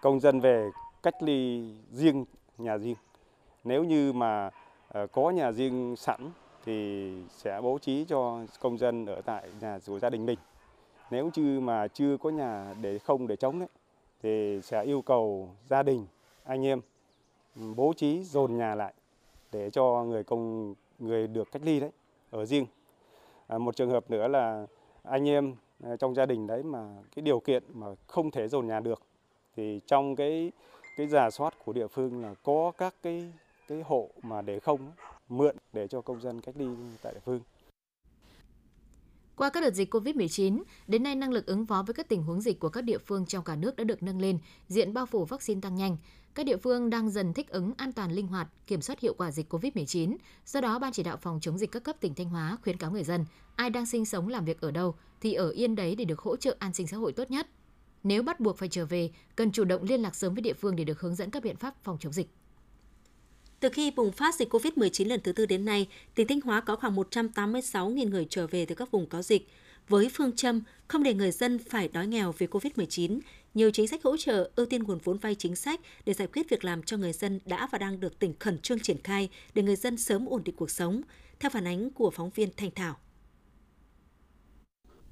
công 0.00 0.20
dân 0.20 0.40
về 0.40 0.70
cách 1.02 1.14
ly 1.22 1.62
riêng 1.92 2.24
nhà 2.58 2.78
riêng. 2.78 2.96
Nếu 3.64 3.84
như 3.84 4.12
mà 4.12 4.50
Ờ, 4.88 5.06
có 5.06 5.30
nhà 5.30 5.52
riêng 5.52 5.96
sẵn 5.96 6.30
thì 6.64 7.12
sẽ 7.30 7.60
bố 7.60 7.78
trí 7.78 8.04
cho 8.04 8.40
công 8.60 8.78
dân 8.78 9.06
ở 9.06 9.20
tại 9.20 9.50
nhà 9.60 9.78
của 9.86 9.98
gia 9.98 10.10
đình 10.10 10.26
mình. 10.26 10.38
Nếu 11.10 11.30
như 11.34 11.60
mà 11.60 11.88
chưa 11.88 12.16
có 12.16 12.30
nhà 12.30 12.74
để 12.80 12.98
không 12.98 13.26
để 13.26 13.36
trống 13.36 13.58
đấy 13.58 13.68
thì 14.22 14.60
sẽ 14.62 14.82
yêu 14.84 15.02
cầu 15.02 15.50
gia 15.70 15.82
đình 15.82 16.06
anh 16.44 16.66
em 16.66 16.80
ừ, 17.56 17.62
bố 17.76 17.92
trí 17.96 18.24
dồn 18.24 18.56
nhà 18.56 18.74
lại 18.74 18.92
để 19.52 19.70
cho 19.70 20.04
người 20.04 20.24
công 20.24 20.74
người 20.98 21.26
được 21.26 21.52
cách 21.52 21.62
ly 21.64 21.80
đấy 21.80 21.90
ở 22.30 22.44
riêng. 22.44 22.66
À, 23.46 23.58
một 23.58 23.76
trường 23.76 23.90
hợp 23.90 24.10
nữa 24.10 24.28
là 24.28 24.66
anh 25.02 25.28
em 25.28 25.54
ờ, 25.82 25.96
trong 25.96 26.14
gia 26.14 26.26
đình 26.26 26.46
đấy 26.46 26.62
mà 26.62 26.88
cái 27.16 27.22
điều 27.22 27.40
kiện 27.40 27.62
mà 27.74 27.86
không 28.06 28.30
thể 28.30 28.48
dồn 28.48 28.66
nhà 28.66 28.80
được 28.80 29.02
thì 29.56 29.80
trong 29.86 30.16
cái 30.16 30.52
cái 30.96 31.06
giả 31.06 31.30
soát 31.30 31.54
của 31.64 31.72
địa 31.72 31.86
phương 31.86 32.22
là 32.22 32.34
có 32.42 32.72
các 32.78 32.94
cái 33.02 33.32
cái 33.68 33.82
hộ 33.82 34.10
mà 34.22 34.42
để 34.42 34.60
không 34.60 34.92
mượn 35.28 35.56
để 35.72 35.88
cho 35.88 36.00
công 36.00 36.20
dân 36.20 36.40
cách 36.40 36.54
ly 36.58 36.66
tại 37.02 37.14
địa 37.14 37.20
phương. 37.24 37.40
Qua 39.36 39.50
các 39.50 39.60
đợt 39.60 39.74
dịch 39.74 39.94
COVID-19, 39.94 40.62
đến 40.86 41.02
nay 41.02 41.14
năng 41.14 41.32
lực 41.32 41.46
ứng 41.46 41.66
phó 41.66 41.82
với 41.86 41.94
các 41.94 42.08
tình 42.08 42.22
huống 42.22 42.40
dịch 42.40 42.60
của 42.60 42.68
các 42.68 42.80
địa 42.80 42.98
phương 42.98 43.26
trong 43.26 43.44
cả 43.44 43.56
nước 43.56 43.76
đã 43.76 43.84
được 43.84 44.02
nâng 44.02 44.20
lên, 44.20 44.38
diện 44.68 44.94
bao 44.94 45.06
phủ 45.06 45.24
vaccine 45.24 45.60
tăng 45.60 45.74
nhanh. 45.74 45.96
Các 46.34 46.46
địa 46.46 46.56
phương 46.56 46.90
đang 46.90 47.10
dần 47.10 47.32
thích 47.34 47.48
ứng 47.48 47.72
an 47.76 47.92
toàn 47.92 48.12
linh 48.12 48.26
hoạt, 48.26 48.48
kiểm 48.66 48.80
soát 48.80 49.00
hiệu 49.00 49.14
quả 49.18 49.30
dịch 49.30 49.54
COVID-19. 49.54 50.16
Do 50.46 50.60
đó, 50.60 50.78
Ban 50.78 50.92
chỉ 50.92 51.02
đạo 51.02 51.16
phòng 51.16 51.38
chống 51.40 51.58
dịch 51.58 51.72
các 51.72 51.82
cấp 51.82 51.96
tỉnh 52.00 52.14
Thanh 52.14 52.28
Hóa 52.28 52.56
khuyến 52.62 52.76
cáo 52.76 52.90
người 52.90 53.04
dân, 53.04 53.24
ai 53.56 53.70
đang 53.70 53.86
sinh 53.86 54.04
sống 54.04 54.28
làm 54.28 54.44
việc 54.44 54.60
ở 54.60 54.70
đâu 54.70 54.94
thì 55.20 55.34
ở 55.34 55.50
yên 55.50 55.74
đấy 55.74 55.94
để 55.94 56.04
được 56.04 56.20
hỗ 56.20 56.36
trợ 56.36 56.56
an 56.58 56.72
sinh 56.72 56.86
xã 56.86 56.96
hội 56.96 57.12
tốt 57.12 57.30
nhất. 57.30 57.46
Nếu 58.02 58.22
bắt 58.22 58.40
buộc 58.40 58.58
phải 58.58 58.68
trở 58.68 58.86
về, 58.86 59.10
cần 59.36 59.52
chủ 59.52 59.64
động 59.64 59.82
liên 59.82 60.02
lạc 60.02 60.14
sớm 60.14 60.34
với 60.34 60.42
địa 60.42 60.52
phương 60.52 60.76
để 60.76 60.84
được 60.84 61.00
hướng 61.00 61.14
dẫn 61.14 61.30
các 61.30 61.42
biện 61.42 61.56
pháp 61.56 61.74
phòng 61.82 61.96
chống 62.00 62.12
dịch. 62.12 62.30
Từ 63.60 63.68
khi 63.68 63.90
bùng 63.90 64.12
phát 64.12 64.34
dịch 64.34 64.54
COVID-19 64.54 65.08
lần 65.08 65.20
thứ 65.20 65.32
tư 65.32 65.46
đến 65.46 65.64
nay, 65.64 65.88
tỉnh 66.14 66.26
Thanh 66.26 66.40
Hóa 66.40 66.60
có 66.60 66.76
khoảng 66.76 66.96
186.000 66.96 68.10
người 68.10 68.26
trở 68.30 68.46
về 68.46 68.66
từ 68.66 68.74
các 68.74 68.90
vùng 68.90 69.06
có 69.06 69.22
dịch. 69.22 69.48
Với 69.88 70.10
phương 70.14 70.36
châm 70.36 70.60
không 70.88 71.02
để 71.02 71.14
người 71.14 71.30
dân 71.30 71.58
phải 71.58 71.88
đói 71.88 72.06
nghèo 72.06 72.34
vì 72.38 72.46
COVID-19, 72.46 73.20
nhiều 73.54 73.70
chính 73.70 73.88
sách 73.88 74.02
hỗ 74.04 74.16
trợ 74.16 74.50
ưu 74.56 74.66
tiên 74.66 74.82
nguồn 74.82 74.98
vốn 75.04 75.18
vay 75.18 75.34
chính 75.34 75.56
sách 75.56 75.80
để 76.04 76.12
giải 76.12 76.28
quyết 76.32 76.50
việc 76.50 76.64
làm 76.64 76.82
cho 76.82 76.96
người 76.96 77.12
dân 77.12 77.40
đã 77.44 77.68
và 77.72 77.78
đang 77.78 78.00
được 78.00 78.18
tỉnh 78.18 78.34
khẩn 78.38 78.58
trương 78.58 78.80
triển 78.80 79.02
khai 79.04 79.28
để 79.54 79.62
người 79.62 79.76
dân 79.76 79.96
sớm 79.96 80.26
ổn 80.26 80.44
định 80.44 80.56
cuộc 80.56 80.70
sống. 80.70 81.02
Theo 81.40 81.50
phản 81.50 81.66
ánh 81.66 81.90
của 81.90 82.10
phóng 82.10 82.30
viên 82.30 82.48
Thanh 82.56 82.70
Thảo. 82.70 82.96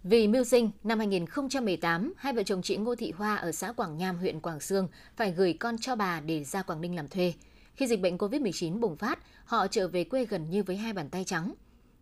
Vì 0.03 0.29
mưu 0.29 0.45
sinh, 0.45 0.71
năm 0.85 0.99
2018, 0.99 2.13
hai 2.17 2.33
vợ 2.33 2.43
chồng 2.43 2.63
chị 2.63 2.77
Ngô 2.77 2.95
Thị 2.95 3.11
Hoa 3.11 3.37
ở 3.37 3.53
xã 3.53 3.73
Quảng 3.73 3.97
Nham, 3.97 4.19
huyện 4.19 4.41
Quảng 4.41 4.61
Sương 4.61 4.89
phải 5.17 5.33
gửi 5.33 5.53
con 5.53 5.79
cho 5.79 5.97
bà 5.97 6.21
để 6.21 6.45
ra 6.45 6.63
Quảng 6.63 6.81
Ninh 6.81 6.97
làm 6.97 7.09
thuê. 7.09 7.33
Khi 7.77 7.87
dịch 7.87 8.01
bệnh 8.01 8.17
COVID-19 8.17 8.81
bùng 8.81 8.97
phát, 8.97 9.19
họ 9.45 9.67
trở 9.67 9.89
về 9.89 10.05
quê 10.05 10.25
gần 10.25 10.51
như 10.51 10.63
với 10.63 10.77
hai 10.77 10.93
bàn 10.93 11.09
tay 11.09 11.25
trắng. 11.25 11.55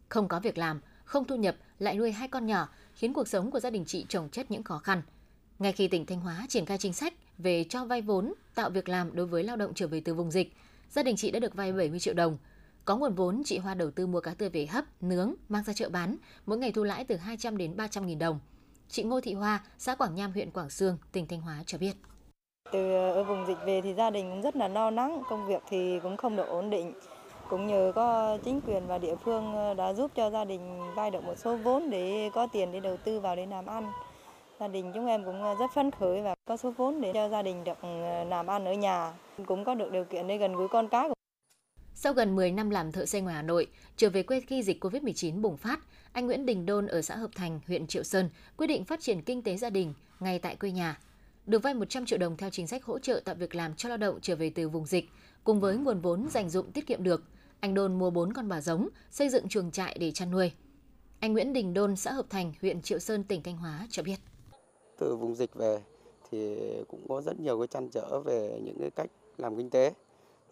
Không 0.09 0.29
có 0.29 0.41
việc 0.41 0.59
làm, 0.59 0.81
không 1.05 1.25
thu 1.25 1.37
nhập, 1.37 1.57
lại 1.79 1.95
nuôi 1.95 2.13
hai 2.13 2.29
con 2.29 2.47
nhỏ, 2.47 2.69
khiến 2.95 3.13
cuộc 3.13 3.29
sống 3.29 3.51
của 3.51 3.61
gia 3.61 3.71
đình 3.71 3.85
chị 3.85 4.07
trồng 4.09 4.29
chất 4.29 4.51
những 4.51 4.63
khó 4.63 4.79
khăn. 4.79 5.03
Ngay 5.59 5.73
khi 5.73 5.89
tỉnh 5.89 6.07
Thanh 6.07 6.21
Hóa 6.21 6.47
triển 6.49 6.67
khai 6.67 6.79
chính 6.79 6.93
sách 6.93 7.15
về 7.39 7.65
cho 7.65 7.85
vay 7.85 8.03
vốn, 8.03 8.35
tạo 8.55 8.71
việc 8.71 8.89
làm 8.89 9.17
đối 9.17 9.27
với 9.27 9.45
lao 9.45 9.57
động 9.57 9.73
trở 9.75 9.87
về 9.87 10.01
từ 10.01 10.15
vùng 10.15 10.31
dịch, 10.31 10.57
gia 10.91 11.03
đình 11.03 11.17
chị 11.17 11.31
đã 11.31 11.41
được 11.41 11.55
vay 11.55 11.73
70 11.73 12.01
triệu 12.01 12.15
đồng– 12.15 12.39
có 12.85 12.97
nguồn 12.97 13.15
vốn, 13.15 13.43
chị 13.45 13.59
Hoa 13.59 13.75
đầu 13.75 13.91
tư 13.91 14.07
mua 14.07 14.21
cá 14.21 14.35
tươi 14.35 14.49
về 14.49 14.67
hấp, 14.67 15.03
nướng, 15.03 15.35
mang 15.49 15.65
ra 15.65 15.73
chợ 15.73 15.89
bán, 15.89 16.17
mỗi 16.47 16.59
ngày 16.59 16.73
thu 16.73 16.85
lãi 16.85 17.05
từ 17.05 17.17
200 17.17 17.57
đến 17.57 17.77
300 17.77 18.07
nghìn 18.07 18.19
đồng. 18.19 18.41
Chị 18.89 19.03
Ngô 19.03 19.21
Thị 19.21 19.35
Hoa, 19.35 19.65
xã 19.79 19.95
Quảng 19.95 20.15
Nham, 20.15 20.33
huyện 20.33 20.51
Quảng 20.51 20.71
Sương, 20.71 20.99
tỉnh 21.13 21.27
Thanh 21.27 21.41
Hóa 21.41 21.63
cho 21.67 21.79
biết. 21.79 21.97
Từ 22.75 22.93
ờ, 22.93 23.13
ở 23.13 23.25
vùng 23.25 23.47
dịch 23.47 23.59
về 23.67 23.81
thì 23.81 23.95
gia 23.95 24.11
đình 24.11 24.31
cũng 24.31 24.43
rất 24.43 24.57
là 24.57 24.69
lo 24.69 24.91
lắng, 24.91 25.23
công 25.29 25.47
việc 25.47 25.63
thì 25.71 26.01
cũng 26.03 26.17
không 26.17 26.37
được 26.37 26.49
ổn 26.49 26.71
định. 26.71 26.93
Cũng 27.49 27.67
nhờ 27.67 27.93
có 27.95 28.39
chính 28.45 28.61
quyền 28.61 28.87
và 28.87 28.99
địa 28.99 29.15
phương 29.25 29.55
ờ, 29.55 29.75
đã 29.75 29.93
giúp 29.93 30.11
cho 30.15 30.31
gia 30.31 30.45
đình 30.45 30.81
vay 30.95 31.11
được 31.11 31.25
một 31.25 31.35
số 31.39 31.57
vốn 31.57 31.91
để 31.91 32.31
có 32.35 32.47
tiền 32.47 32.73
để 32.73 32.81
đầu 32.81 32.97
tư 32.97 33.21
vào 33.21 33.37
để 33.37 33.47
làm 33.47 33.67
ăn. 33.67 33.93
Gia 34.61 34.69
đình 34.69 34.93
chúng 34.95 35.07
em 35.07 35.25
cũng 35.25 35.43
ờ, 35.43 35.55
rất 35.55 35.71
phấn 35.75 35.91
khởi 35.91 36.23
và 36.23 36.35
có 36.49 36.57
số 36.57 36.71
vốn 36.77 37.01
để 37.01 37.13
cho 37.15 37.29
gia 37.29 37.43
đình 37.43 37.65
được 37.65 37.79
làm 38.29 38.47
ăn 38.47 38.65
ở 38.65 38.73
nhà, 38.73 39.13
cũng 39.47 39.65
có 39.65 39.75
được 39.75 39.93
điều 39.93 40.05
kiện 40.05 40.27
để 40.27 40.39
gần 40.39 40.53
gũi 40.53 40.69
con 40.69 40.89
cái 40.89 41.09
sau 41.95 42.13
gần 42.13 42.37
10 42.37 42.53
năm 42.53 42.71
làm 42.71 42.93
thợ 42.93 43.07
xây 43.07 43.21
ngoài 43.21 43.35
Hà 43.35 43.43
Nội, 43.43 43.67
trở 43.97 44.11
về 44.11 44.23
quê 44.23 44.41
khi 44.41 44.63
dịch 44.63 44.85
COVID-19 44.85 45.41
bùng 45.41 45.57
phát, 45.57 45.81
anh 46.13 46.27
Nguyễn 46.27 46.47
Đình 46.47 46.67
Đôn 46.67 46.87
ở 46.87 47.03
xã 47.03 47.17
Hợp 47.17 47.31
Thành, 47.35 47.61
huyện 47.67 47.87
Triệu 47.87 48.03
Sơn 48.03 48.31
quyết 48.57 48.67
định 48.67 48.85
phát 48.85 49.01
triển 49.01 49.23
kinh 49.23 49.43
tế 49.43 49.57
gia 49.57 49.71
đình 49.71 49.95
ngay 50.21 50.39
tại 50.39 50.57
quê 50.57 50.71
nhà. 50.71 50.99
Được 51.47 51.63
vay 51.63 51.75
100 51.75 52.07
triệu 52.07 52.19
đồng 52.19 52.37
theo 52.37 52.51
chính 52.51 52.67
sách 52.67 52.85
hỗ 52.85 52.99
trợ 52.99 53.21
tạo 53.25 53.35
việc 53.35 53.55
làm 53.55 53.75
cho 53.75 53.89
lao 53.89 53.99
động 53.99 54.19
trở 54.23 54.37
về 54.37 54.51
từ 54.51 54.69
vùng 54.69 54.87
dịch, 54.87 55.09
cùng 55.45 55.61
với 55.61 55.77
nguồn 55.77 56.01
vốn 56.01 56.29
dành 56.31 56.51
dụng 56.51 56.73
tiết 56.73 56.87
kiệm 56.87 57.03
được, 57.03 57.23
anh 57.61 57.75
Đôn 57.75 57.99
mua 57.99 58.11
4 58.11 58.33
con 58.33 58.49
bò 58.49 58.61
giống, 58.61 58.89
xây 59.11 59.29
dựng 59.29 59.49
chuồng 59.49 59.71
trại 59.71 59.97
để 60.01 60.13
chăn 60.13 60.31
nuôi. 60.31 60.53
Anh 61.21 61.33
Nguyễn 61.33 61.53
Đình 61.53 61.75
Đôn, 61.75 61.97
xã 61.97 62.13
Hợp 62.13 62.27
Thành, 62.31 62.53
huyện 62.61 62.83
Triệu 62.83 62.99
Sơn, 62.99 63.25
tỉnh 63.25 63.43
Thanh 63.43 63.57
Hóa 63.57 63.87
cho 63.91 64.03
biết. 64.03 64.17
Từ 64.99 65.17
vùng 65.17 65.35
dịch 65.35 65.55
về 65.55 65.83
thì 66.31 66.57
cũng 66.89 67.09
có 67.09 67.21
rất 67.21 67.41
nhiều 67.41 67.59
cái 67.59 67.67
chăn 67.67 67.89
trở 67.89 68.21
về 68.25 68.61
những 68.65 68.77
cái 68.81 68.91
cách 68.91 69.11
làm 69.39 69.57
kinh 69.57 69.71
tế 69.71 69.93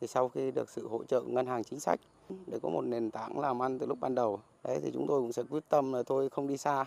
thì 0.01 0.07
sau 0.07 0.29
khi 0.29 0.51
được 0.51 0.71
sự 0.71 0.89
hỗ 0.89 1.05
trợ 1.05 1.23
ngân 1.27 1.47
hàng 1.47 1.65
chính 1.65 1.81
sách 1.81 2.01
để 2.47 2.59
có 2.63 2.69
một 2.69 2.81
nền 2.81 3.11
tảng 3.11 3.39
làm 3.39 3.63
ăn 3.63 3.79
từ 3.79 3.87
lúc 3.87 4.01
ban 4.01 4.15
đầu 4.15 4.41
đấy 4.65 4.81
thì 4.83 4.91
chúng 4.93 5.07
tôi 5.09 5.21
cũng 5.21 5.33
sẽ 5.33 5.43
quyết 5.51 5.69
tâm 5.69 5.93
là 5.93 6.03
tôi 6.03 6.31
không 6.31 6.47
đi 6.47 6.57
xa 6.57 6.85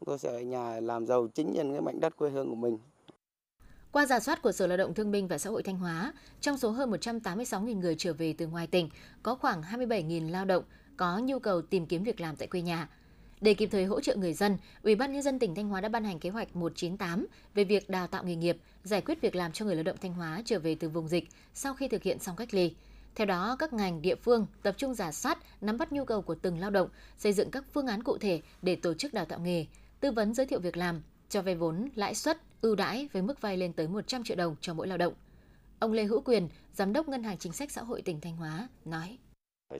chúng 0.00 0.06
tôi 0.06 0.18
sẽ 0.18 0.28
ở 0.32 0.40
nhà 0.40 0.80
làm 0.80 1.06
giàu 1.06 1.28
chính 1.34 1.52
nhân 1.52 1.72
cái 1.72 1.80
mảnh 1.80 2.00
đất 2.00 2.16
quê 2.16 2.30
hương 2.30 2.48
của 2.48 2.54
mình 2.54 2.78
qua 3.94 4.06
giả 4.06 4.20
soát 4.20 4.42
của 4.42 4.52
Sở 4.52 4.66
Lao 4.66 4.76
động 4.76 4.94
Thương 4.94 5.10
binh 5.10 5.28
và 5.28 5.38
Xã 5.38 5.50
hội 5.50 5.62
Thanh 5.62 5.78
Hóa, 5.78 6.12
trong 6.40 6.58
số 6.58 6.70
hơn 6.70 6.90
186.000 6.90 7.78
người 7.78 7.94
trở 7.98 8.12
về 8.12 8.34
từ 8.38 8.46
ngoài 8.46 8.66
tỉnh, 8.66 8.88
có 9.22 9.34
khoảng 9.34 9.62
27.000 9.62 10.30
lao 10.30 10.44
động 10.44 10.64
có 10.96 11.18
nhu 11.18 11.38
cầu 11.38 11.62
tìm 11.62 11.86
kiếm 11.86 12.02
việc 12.04 12.20
làm 12.20 12.36
tại 12.36 12.48
quê 12.48 12.60
nhà. 12.60 12.88
Để 13.40 13.54
kịp 13.54 13.68
thời 13.72 13.84
hỗ 13.84 14.00
trợ 14.00 14.16
người 14.16 14.32
dân, 14.32 14.58
Ủy 14.82 14.94
ban 14.94 15.12
nhân 15.12 15.22
dân 15.22 15.38
tỉnh 15.38 15.54
Thanh 15.54 15.68
Hóa 15.68 15.80
đã 15.80 15.88
ban 15.88 16.04
hành 16.04 16.18
kế 16.18 16.30
hoạch 16.30 16.56
198 16.56 17.26
về 17.54 17.64
việc 17.64 17.90
đào 17.90 18.06
tạo 18.06 18.24
nghề 18.24 18.36
nghiệp, 18.36 18.56
giải 18.84 19.00
quyết 19.00 19.20
việc 19.20 19.34
làm 19.34 19.52
cho 19.52 19.64
người 19.64 19.74
lao 19.74 19.84
động 19.84 19.96
Thanh 20.00 20.14
Hóa 20.14 20.42
trở 20.44 20.58
về 20.58 20.74
từ 20.74 20.88
vùng 20.88 21.08
dịch 21.08 21.28
sau 21.54 21.74
khi 21.74 21.88
thực 21.88 22.02
hiện 22.02 22.18
xong 22.18 22.36
cách 22.36 22.54
ly. 22.54 22.74
Theo 23.14 23.26
đó, 23.26 23.56
các 23.58 23.72
ngành 23.72 24.02
địa 24.02 24.16
phương 24.16 24.46
tập 24.62 24.74
trung 24.78 24.94
giả 24.94 25.12
soát, 25.12 25.38
nắm 25.60 25.78
bắt 25.78 25.92
nhu 25.92 26.04
cầu 26.04 26.22
của 26.22 26.34
từng 26.34 26.58
lao 26.58 26.70
động, 26.70 26.88
xây 27.18 27.32
dựng 27.32 27.50
các 27.50 27.64
phương 27.72 27.86
án 27.86 28.02
cụ 28.02 28.18
thể 28.18 28.40
để 28.62 28.76
tổ 28.76 28.94
chức 28.94 29.14
đào 29.14 29.24
tạo 29.24 29.38
nghề, 29.38 29.66
tư 30.00 30.10
vấn 30.10 30.34
giới 30.34 30.46
thiệu 30.46 30.60
việc 30.60 30.76
làm, 30.76 31.02
cho 31.28 31.42
vay 31.42 31.54
vốn 31.54 31.88
lãi 31.94 32.14
suất 32.14 32.38
ưu 32.60 32.74
đãi 32.74 33.08
với 33.12 33.22
mức 33.22 33.40
vay 33.40 33.56
lên 33.56 33.72
tới 33.72 33.88
100 33.88 34.24
triệu 34.24 34.36
đồng 34.36 34.56
cho 34.60 34.74
mỗi 34.74 34.86
lao 34.86 34.98
động. 34.98 35.14
Ông 35.78 35.92
Lê 35.92 36.04
Hữu 36.04 36.20
Quyền, 36.20 36.48
Giám 36.72 36.92
đốc 36.92 37.08
Ngân 37.08 37.22
hàng 37.22 37.38
Chính 37.38 37.52
sách 37.52 37.70
Xã 37.70 37.82
hội 37.82 38.02
tỉnh 38.02 38.20
Thanh 38.20 38.36
Hóa 38.36 38.68
nói. 38.84 39.18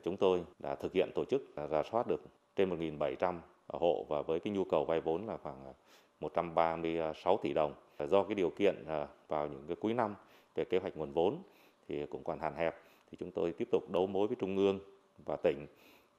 Chúng 0.04 0.16
tôi 0.16 0.44
đã 0.58 0.74
thực 0.74 0.92
hiện 0.92 1.10
tổ 1.14 1.24
chức 1.24 1.42
rà 1.70 1.82
soát 1.92 2.06
được 2.06 2.22
trên 2.56 2.70
1.700 2.70 3.38
hộ 3.66 4.06
và 4.08 4.22
với 4.22 4.40
cái 4.40 4.52
nhu 4.52 4.64
cầu 4.64 4.84
vay 4.84 5.00
vốn 5.00 5.26
là 5.26 5.36
khoảng 5.36 5.72
136 6.20 7.38
tỷ 7.42 7.52
đồng. 7.52 7.74
Do 8.10 8.22
cái 8.22 8.34
điều 8.34 8.50
kiện 8.50 8.84
à, 8.86 9.06
vào 9.28 9.48
những 9.48 9.64
cái 9.66 9.76
cuối 9.80 9.94
năm 9.94 10.14
về 10.54 10.64
kế 10.64 10.78
hoạch 10.78 10.96
nguồn 10.96 11.12
vốn 11.12 11.42
thì 11.88 12.06
cũng 12.10 12.24
còn 12.24 12.38
hạn 12.38 12.54
hẹp 12.56 12.74
thì 13.10 13.16
chúng 13.20 13.30
tôi 13.30 13.52
tiếp 13.52 13.68
tục 13.72 13.90
đấu 13.90 14.06
mối 14.06 14.26
với 14.26 14.36
trung 14.40 14.56
ương 14.56 14.78
và 15.24 15.36
tỉnh 15.36 15.66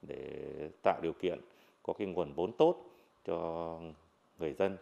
để 0.02 0.70
tạo 0.84 1.00
điều 1.02 1.14
kiện 1.14 1.40
có 1.84 1.94
cái 1.94 2.08
nguồn 2.08 2.34
vốn 2.34 2.52
tốt 2.58 2.76
cho 3.26 3.80
người 4.40 4.54
dân 4.54 4.78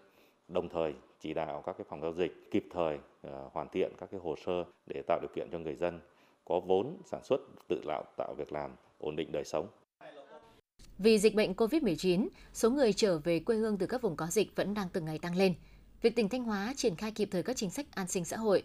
đồng 0.48 0.70
thời 0.70 0.94
chỉ 1.20 1.34
đạo 1.34 1.64
các 1.66 1.78
cái 1.78 1.86
phòng 1.90 2.02
giao 2.02 2.14
dịch 2.14 2.52
kịp 2.52 2.66
thời 2.72 2.98
ờ, 3.22 3.50
hoàn 3.54 3.70
thiện 3.70 3.92
các 3.98 4.10
cái 4.12 4.20
hồ 4.24 4.36
sơ 4.46 4.64
để 4.88 5.02
tạo 5.08 5.20
điều 5.22 5.30
kiện 5.36 5.50
cho 5.52 5.60
người 5.60 5.76
dân 5.76 6.00
có 6.46 6.60
vốn 6.60 6.98
sản 7.06 7.24
xuất 7.24 7.42
tự 7.68 7.82
tạo 7.88 8.04
tạo 8.18 8.34
việc 8.38 8.52
làm 8.52 8.72
ổn 8.98 9.16
định 9.16 9.32
đời 9.32 9.44
sống. 9.44 9.68
Vì 10.98 11.20
dịch 11.20 11.36
bệnh 11.36 11.54
COVID-19, 11.54 12.28
số 12.54 12.70
người 12.70 12.94
trở 12.94 13.18
về 13.18 13.40
quê 13.40 13.56
hương 13.56 13.78
từ 13.78 13.86
các 13.86 14.02
vùng 14.02 14.16
có 14.16 14.28
dịch 14.28 14.56
vẫn 14.56 14.74
đang 14.74 14.88
từng 14.94 15.06
ngày 15.06 15.20
tăng 15.20 15.36
lên. 15.36 15.54
Việc 16.02 16.16
tỉnh 16.16 16.30
Thanh 16.30 16.44
Hóa 16.44 16.74
triển 16.76 16.96
khai 16.96 17.12
kịp 17.12 17.30
thời 17.32 17.44
các 17.44 17.56
chính 17.56 17.70
sách 17.70 17.86
an 17.92 18.08
sinh 18.08 18.26
xã 18.26 18.38
hội, 18.38 18.64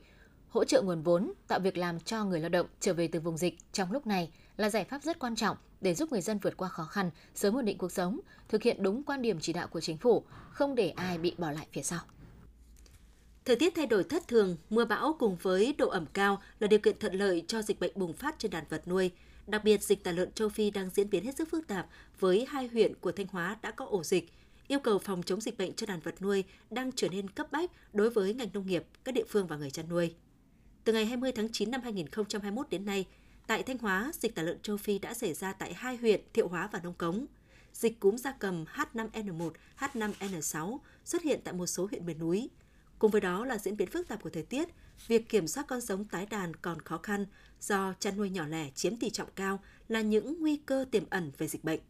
hỗ 0.49 0.65
trợ 0.65 0.83
nguồn 0.83 1.03
vốn, 1.03 1.33
tạo 1.49 1.61
việc 1.61 1.77
làm 1.77 2.01
cho 2.01 2.25
người 2.25 2.41
lao 2.41 2.49
động 2.49 2.67
trở 2.81 2.95
về 2.95 3.09
từ 3.09 3.21
vùng 3.21 3.37
dịch 3.37 3.55
trong 3.73 3.93
lúc 3.93 4.07
này 4.07 4.31
là 4.57 4.71
giải 4.71 4.85
pháp 4.85 5.03
rất 5.03 5.19
quan 5.19 5.37
trọng 5.37 5.57
để 5.81 5.95
giúp 5.95 6.13
người 6.13 6.21
dân 6.21 6.39
vượt 6.39 6.57
qua 6.57 6.69
khó 6.69 6.85
khăn, 6.85 7.11
sớm 7.35 7.57
ổn 7.57 7.65
định 7.65 7.79
cuộc 7.79 7.93
sống, 7.93 8.21
thực 8.49 8.63
hiện 8.63 8.83
đúng 8.83 9.03
quan 9.03 9.23
điểm 9.23 9.41
chỉ 9.41 9.53
đạo 9.53 9.69
của 9.69 9.81
chính 9.81 9.97
phủ, 9.99 10.25
không 10.51 10.75
để 10.75 10.91
ai 10.91 11.19
bị 11.19 11.35
bỏ 11.39 11.51
lại 11.51 11.67
phía 11.73 11.83
sau. 11.83 12.01
Thời 13.45 13.57
tiết 13.57 13.75
thay 13.75 13.87
đổi 13.87 14.05
thất 14.05 14.29
thường, 14.29 14.57
mưa 14.71 14.85
bão 14.85 15.17
cùng 15.19 15.37
với 15.43 15.75
độ 15.79 15.89
ẩm 15.89 16.07
cao 16.13 16.43
là 16.61 16.67
điều 16.69 16.79
kiện 16.79 16.99
thuận 16.99 17.15
lợi 17.15 17.45
cho 17.49 17.63
dịch 17.63 17.81
bệnh 17.81 17.93
bùng 17.95 18.13
phát 18.13 18.39
trên 18.39 18.51
đàn 18.51 18.65
vật 18.69 18.89
nuôi. 18.89 19.11
Đặc 19.47 19.65
biệt, 19.65 19.83
dịch 19.83 20.05
tả 20.05 20.13
lợn 20.13 20.33
châu 20.33 20.49
Phi 20.49 20.71
đang 20.71 20.91
diễn 20.95 21.11
biến 21.11 21.25
hết 21.25 21.37
sức 21.37 21.49
phức 21.51 21.67
tạp 21.67 21.87
với 22.21 22.47
hai 22.49 22.69
huyện 22.69 22.95
của 22.95 23.13
Thanh 23.13 23.27
Hóa 23.27 23.57
đã 23.63 23.71
có 23.71 23.85
ổ 23.85 24.05
dịch. 24.05 24.33
Yêu 24.69 24.79
cầu 24.81 24.99
phòng 24.99 25.23
chống 25.23 25.41
dịch 25.41 25.59
bệnh 25.59 25.75
cho 25.75 25.87
đàn 25.87 26.01
vật 26.01 26.23
nuôi 26.23 26.45
đang 26.71 26.93
trở 26.93 27.09
nên 27.09 27.31
cấp 27.31 27.53
bách 27.53 27.71
đối 27.93 28.11
với 28.11 28.35
ngành 28.35 28.49
nông 28.53 28.67
nghiệp, 28.67 28.85
các 29.05 29.13
địa 29.13 29.25
phương 29.29 29.47
và 29.47 29.57
người 29.57 29.71
chăn 29.71 29.89
nuôi. 29.89 30.15
Từ 30.85 30.93
ngày 30.93 31.07
20 31.07 31.33
tháng 31.33 31.49
9 31.53 31.71
năm 31.71 31.81
2021 31.83 32.71
đến 32.71 32.85
nay, 32.85 33.07
tại 33.49 33.63
Thanh 33.63 33.79
Hóa, 33.79 34.11
dịch 34.21 34.35
tả 34.35 34.43
lợn 34.43 34.59
châu 34.63 34.77
Phi 34.77 34.99
đã 34.99 35.15
xảy 35.15 35.35
ra 35.35 35.53
tại 35.53 35.75
hai 35.75 35.97
huyện 35.97 36.21
Thiệu 36.33 36.49
Hóa 36.49 36.69
và 36.73 36.81
Nông 36.81 36.95
Cống. 36.95 37.27
Dịch 37.73 38.01
cúm 38.01 38.17
gia 38.17 38.33
cầm 38.33 38.65
H5N1, 38.65 39.51
H5N6 39.79 40.79
xuất 41.05 41.23
hiện 41.23 41.41
tại 41.45 41.55
một 41.55 41.67
số 41.67 41.87
huyện 41.87 42.07
miền 42.07 42.19
núi. 42.19 42.51
Cùng 42.99 43.11
với 43.11 43.21
đó 43.21 43.45
là 43.45 43.59
diễn 43.59 43.77
biến 43.77 43.91
phức 43.91 44.09
tạp 44.09 44.23
của 44.23 44.31
thời 44.31 44.43
tiết, 44.43 44.69
việc 45.07 45.29
kiểm 45.29 45.49
soát 45.49 45.67
con 45.69 45.81
giống 45.81 46.05
tái 46.05 46.27
đàn 46.27 46.57
còn 46.57 46.83
khó 46.83 46.99
khăn 46.99 47.27
do 47.61 47.95
chăn 47.99 48.17
nuôi 48.17 48.31
nhỏ 48.31 48.47
lẻ 48.47 48.71
chiếm 48.75 48.97
tỷ 48.97 49.11
trọng 49.11 49.29
cao 49.35 49.61
là 49.89 50.01
những 50.01 50.41
nguy 50.41 50.57
cơ 50.57 50.85
tiềm 50.91 51.05
ẩn 51.11 51.33
về 51.39 51.49
dịch 51.49 51.65
bệnh. 51.65 51.81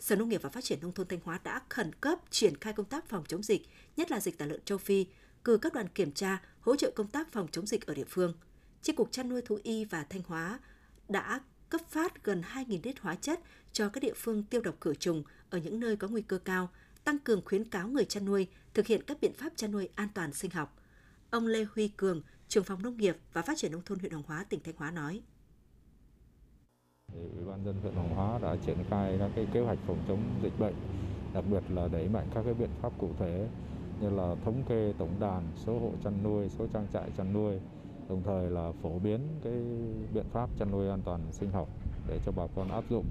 Sở 0.00 0.16
Nông 0.16 0.28
nghiệp 0.28 0.42
và 0.42 0.50
Phát 0.50 0.64
triển 0.64 0.78
Nông 0.82 0.92
thôn 0.92 1.06
Thanh 1.06 1.20
Hóa 1.24 1.40
đã 1.44 1.60
khẩn 1.68 1.92
cấp 2.00 2.18
triển 2.30 2.56
khai 2.56 2.72
công 2.72 2.86
tác 2.86 3.08
phòng 3.08 3.24
chống 3.28 3.42
dịch, 3.42 3.62
nhất 3.96 4.10
là 4.10 4.20
dịch 4.20 4.38
tả 4.38 4.46
lợn 4.46 4.60
châu 4.64 4.78
Phi, 4.78 5.06
cử 5.44 5.58
các 5.58 5.74
đoàn 5.74 5.88
kiểm 5.88 6.12
tra, 6.12 6.42
hỗ 6.60 6.76
trợ 6.76 6.90
công 6.90 7.08
tác 7.08 7.32
phòng 7.32 7.48
chống 7.52 7.66
dịch 7.66 7.86
ở 7.86 7.94
địa 7.94 8.06
phương. 8.08 8.34
Chi 8.82 8.92
cục 8.92 9.12
chăn 9.12 9.28
nuôi 9.28 9.42
thú 9.42 9.58
y 9.62 9.84
và 9.84 10.04
Thanh 10.10 10.22
Hóa 10.26 10.58
đã 11.10 11.40
cấp 11.68 11.80
phát 11.88 12.24
gần 12.24 12.42
2.000 12.54 12.78
lít 12.82 12.98
hóa 12.98 13.14
chất 13.14 13.40
cho 13.72 13.88
các 13.88 14.02
địa 14.02 14.14
phương 14.16 14.42
tiêu 14.42 14.60
độc 14.60 14.74
khử 14.80 14.94
trùng 14.94 15.22
ở 15.50 15.58
những 15.58 15.80
nơi 15.80 15.96
có 15.96 16.08
nguy 16.08 16.22
cơ 16.22 16.38
cao, 16.38 16.68
tăng 17.04 17.18
cường 17.18 17.44
khuyến 17.44 17.64
cáo 17.64 17.88
người 17.88 18.04
chăn 18.04 18.24
nuôi 18.24 18.46
thực 18.74 18.86
hiện 18.86 19.02
các 19.06 19.16
biện 19.20 19.32
pháp 19.34 19.52
chăn 19.56 19.70
nuôi 19.70 19.88
an 19.94 20.08
toàn 20.14 20.32
sinh 20.32 20.50
học. 20.50 20.76
Ông 21.30 21.46
Lê 21.46 21.66
Huy 21.74 21.88
Cường, 21.88 22.22
trưởng 22.48 22.64
phòng 22.64 22.82
nông 22.82 22.96
nghiệp 22.96 23.16
và 23.32 23.42
phát 23.42 23.58
triển 23.58 23.72
nông 23.72 23.82
thôn 23.82 23.98
huyện 23.98 24.12
Hoàng 24.12 24.24
Hóa, 24.26 24.44
tỉnh 24.48 24.60
Thanh 24.64 24.76
Hóa 24.76 24.90
nói. 24.90 25.22
Ủy 27.14 27.44
ban 27.46 27.64
dân 27.64 27.74
huyện 27.82 27.94
Hoàng 27.94 28.14
Hóa 28.14 28.38
đã 28.38 28.56
triển 28.66 28.76
khai 28.90 29.16
các 29.18 29.30
cái 29.36 29.46
kế 29.52 29.60
hoạch 29.60 29.78
phòng 29.86 30.04
chống 30.08 30.22
dịch 30.42 30.58
bệnh, 30.58 30.74
đặc 31.34 31.44
biệt 31.50 31.62
là 31.68 31.88
đẩy 31.88 32.08
mạnh 32.08 32.28
các 32.34 32.42
cái 32.44 32.54
biện 32.54 32.70
pháp 32.82 32.92
cụ 32.98 33.10
thể 33.18 33.48
như 34.00 34.10
là 34.10 34.34
thống 34.44 34.64
kê 34.68 34.94
tổng 34.98 35.20
đàn, 35.20 35.52
số 35.56 35.78
hộ 35.78 35.92
chăn 36.04 36.22
nuôi, 36.22 36.48
số 36.58 36.66
trang 36.72 36.86
trại 36.92 37.10
chăn 37.16 37.32
nuôi 37.32 37.58
đồng 38.10 38.22
thời 38.22 38.50
là 38.50 38.72
phổ 38.82 38.98
biến 38.98 39.20
cái 39.44 39.52
biện 40.14 40.24
pháp 40.32 40.50
chăn 40.58 40.70
nuôi 40.70 40.88
an 40.88 41.00
toàn 41.04 41.20
sinh 41.32 41.50
học 41.50 41.68
để 42.08 42.20
cho 42.26 42.32
bà 42.32 42.46
con 42.56 42.68
áp 42.68 42.84
dụng 42.90 43.04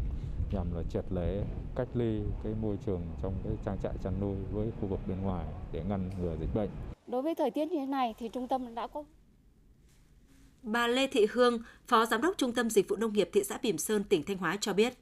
nhằm 0.53 0.75
là 0.75 0.83
triệt 0.89 1.05
để 1.09 1.43
cách 1.75 1.87
ly 1.93 2.21
cái 2.43 2.53
môi 2.61 2.77
trường 2.85 3.01
trong 3.21 3.33
cái 3.43 3.53
trang 3.65 3.77
trại 3.83 3.93
chăn 4.03 4.13
nuôi 4.21 4.35
với 4.51 4.71
khu 4.81 4.87
vực 4.87 4.99
bên 5.07 5.21
ngoài 5.21 5.45
để 5.71 5.83
ngăn 5.89 6.09
ngừa 6.21 6.35
dịch 6.39 6.55
bệnh. 6.55 6.69
Đối 7.07 7.21
với 7.21 7.35
thời 7.35 7.51
tiết 7.51 7.65
như 7.71 7.77
thế 7.79 7.85
này 7.85 8.15
thì 8.17 8.29
trung 8.29 8.47
tâm 8.47 8.75
đã 8.75 8.87
có 8.87 9.03
Bà 10.61 10.87
Lê 10.87 11.07
Thị 11.07 11.27
Hương, 11.31 11.59
Phó 11.87 12.05
Giám 12.05 12.21
đốc 12.21 12.37
Trung 12.37 12.53
tâm 12.53 12.69
Dịch 12.69 12.89
vụ 12.89 12.95
Nông 12.95 13.13
nghiệp 13.13 13.29
thị 13.33 13.43
xã 13.43 13.57
Bỉm 13.63 13.77
Sơn, 13.77 14.03
tỉnh 14.03 14.23
Thanh 14.23 14.37
Hóa 14.37 14.57
cho 14.61 14.73
biết. 14.73 14.93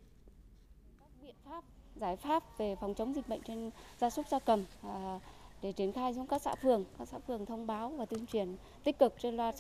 Các 1.00 1.10
biện 1.22 1.36
pháp, 1.46 1.64
giải 1.96 2.16
pháp 2.16 2.58
về 2.58 2.76
phòng 2.82 2.94
chống 2.94 3.16
dịch 3.16 3.28
bệnh 3.30 3.42
trên 3.48 3.70
gia 3.98 4.10
súc 4.10 4.28
gia 4.28 4.40
cầm 4.40 4.64
à, 4.84 5.20
để 5.62 5.72
triển 5.72 5.94
khai 5.94 6.14
xuống 6.14 6.28
các 6.28 6.42
xã 6.42 6.56
phường, 6.56 6.86
các 7.00 7.08
xã 7.08 7.20
phường 7.20 7.46
thông 7.46 7.68
báo 7.68 7.90
và 7.90 8.06
tuyên 8.06 8.26
truyền 8.26 8.56
tích 8.84 9.00
cực 9.00 9.14
trên 9.20 9.38
loa. 9.38 9.52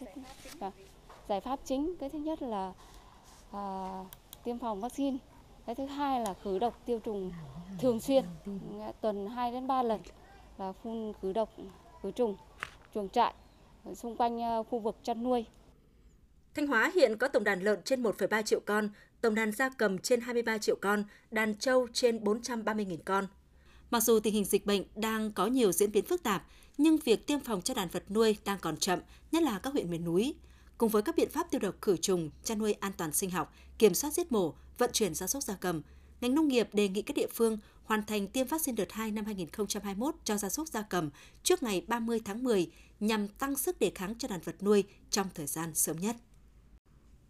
Giải 1.29 1.41
pháp 1.41 1.59
chính 1.65 1.95
cái 1.99 2.09
thứ 2.09 2.19
nhất 2.19 2.41
là 2.41 2.73
à, 3.51 3.89
tiêm 4.43 4.59
phòng 4.59 4.81
vaccine, 4.81 5.17
cái 5.65 5.75
thứ 5.75 5.85
hai 5.85 6.21
là 6.21 6.33
khử 6.43 6.59
độc 6.59 6.85
tiêu 6.85 6.99
trùng 6.99 7.31
thường 7.79 7.99
xuyên, 7.99 8.25
tuần 9.01 9.27
2 9.27 9.51
đến 9.51 9.67
3 9.67 9.83
lần 9.83 10.01
là 10.57 10.71
phun 10.71 11.13
khử 11.21 11.33
độc 11.33 11.49
khử 12.01 12.11
trùng 12.11 12.35
chuồng 12.93 13.09
trại 13.09 13.33
xung 13.95 14.15
quanh 14.15 14.41
à, 14.41 14.63
khu 14.69 14.79
vực 14.79 14.95
chăn 15.03 15.23
nuôi. 15.23 15.45
Thanh 16.55 16.67
Hóa 16.67 16.91
hiện 16.95 17.17
có 17.17 17.27
tổng 17.27 17.43
đàn 17.43 17.61
lợn 17.61 17.81
trên 17.83 18.03
1,3 18.03 18.41
triệu 18.41 18.59
con, 18.65 18.89
tổng 19.21 19.35
đàn 19.35 19.51
gia 19.51 19.69
cầm 19.69 19.97
trên 19.97 20.21
23 20.21 20.57
triệu 20.57 20.75
con, 20.81 21.03
đàn 21.31 21.55
trâu 21.55 21.87
trên 21.93 22.23
430.000 22.23 22.97
con. 23.05 23.27
Mặc 23.91 24.03
dù 24.03 24.19
tình 24.19 24.33
hình 24.33 24.45
dịch 24.45 24.65
bệnh 24.65 24.83
đang 24.95 25.31
có 25.31 25.47
nhiều 25.47 25.71
diễn 25.71 25.91
biến 25.91 26.05
phức 26.05 26.23
tạp, 26.23 26.47
nhưng 26.77 26.97
việc 26.97 27.27
tiêm 27.27 27.39
phòng 27.39 27.61
cho 27.61 27.73
đàn 27.73 27.89
vật 27.89 28.11
nuôi 28.11 28.37
đang 28.45 28.59
còn 28.59 28.77
chậm, 28.77 28.99
nhất 29.31 29.43
là 29.43 29.59
các 29.59 29.73
huyện 29.73 29.91
miền 29.91 30.05
núi. 30.05 30.35
Cùng 30.77 30.89
với 30.89 31.01
các 31.01 31.15
biện 31.15 31.29
pháp 31.31 31.51
tiêu 31.51 31.61
độc 31.61 31.75
khử 31.81 31.97
trùng, 31.97 32.29
chăn 32.43 32.59
nuôi 32.59 32.73
an 32.73 32.91
toàn 32.97 33.13
sinh 33.13 33.31
học, 33.31 33.53
kiểm 33.77 33.93
soát 33.93 34.13
giết 34.13 34.31
mổ, 34.31 34.53
vận 34.77 34.89
chuyển 34.93 35.15
gia 35.15 35.27
súc 35.27 35.43
gia 35.43 35.55
cầm, 35.55 35.81
ngành 36.21 36.35
nông 36.35 36.47
nghiệp 36.47 36.69
đề 36.73 36.87
nghị 36.89 37.01
các 37.01 37.15
địa 37.15 37.27
phương 37.33 37.57
hoàn 37.83 38.05
thành 38.05 38.27
tiêm 38.27 38.47
vaccine 38.47 38.75
đợt 38.75 38.91
2 38.91 39.11
năm 39.11 39.25
2021 39.25 40.15
cho 40.23 40.37
gia 40.37 40.49
súc 40.49 40.67
gia 40.67 40.81
cầm 40.81 41.09
trước 41.43 41.63
ngày 41.63 41.85
30 41.87 42.19
tháng 42.25 42.43
10 42.43 42.71
nhằm 42.99 43.27
tăng 43.27 43.55
sức 43.55 43.79
đề 43.79 43.91
kháng 43.95 44.15
cho 44.15 44.27
đàn 44.27 44.41
vật 44.41 44.63
nuôi 44.63 44.83
trong 45.09 45.27
thời 45.35 45.47
gian 45.47 45.75
sớm 45.75 45.97
nhất. 45.97 46.15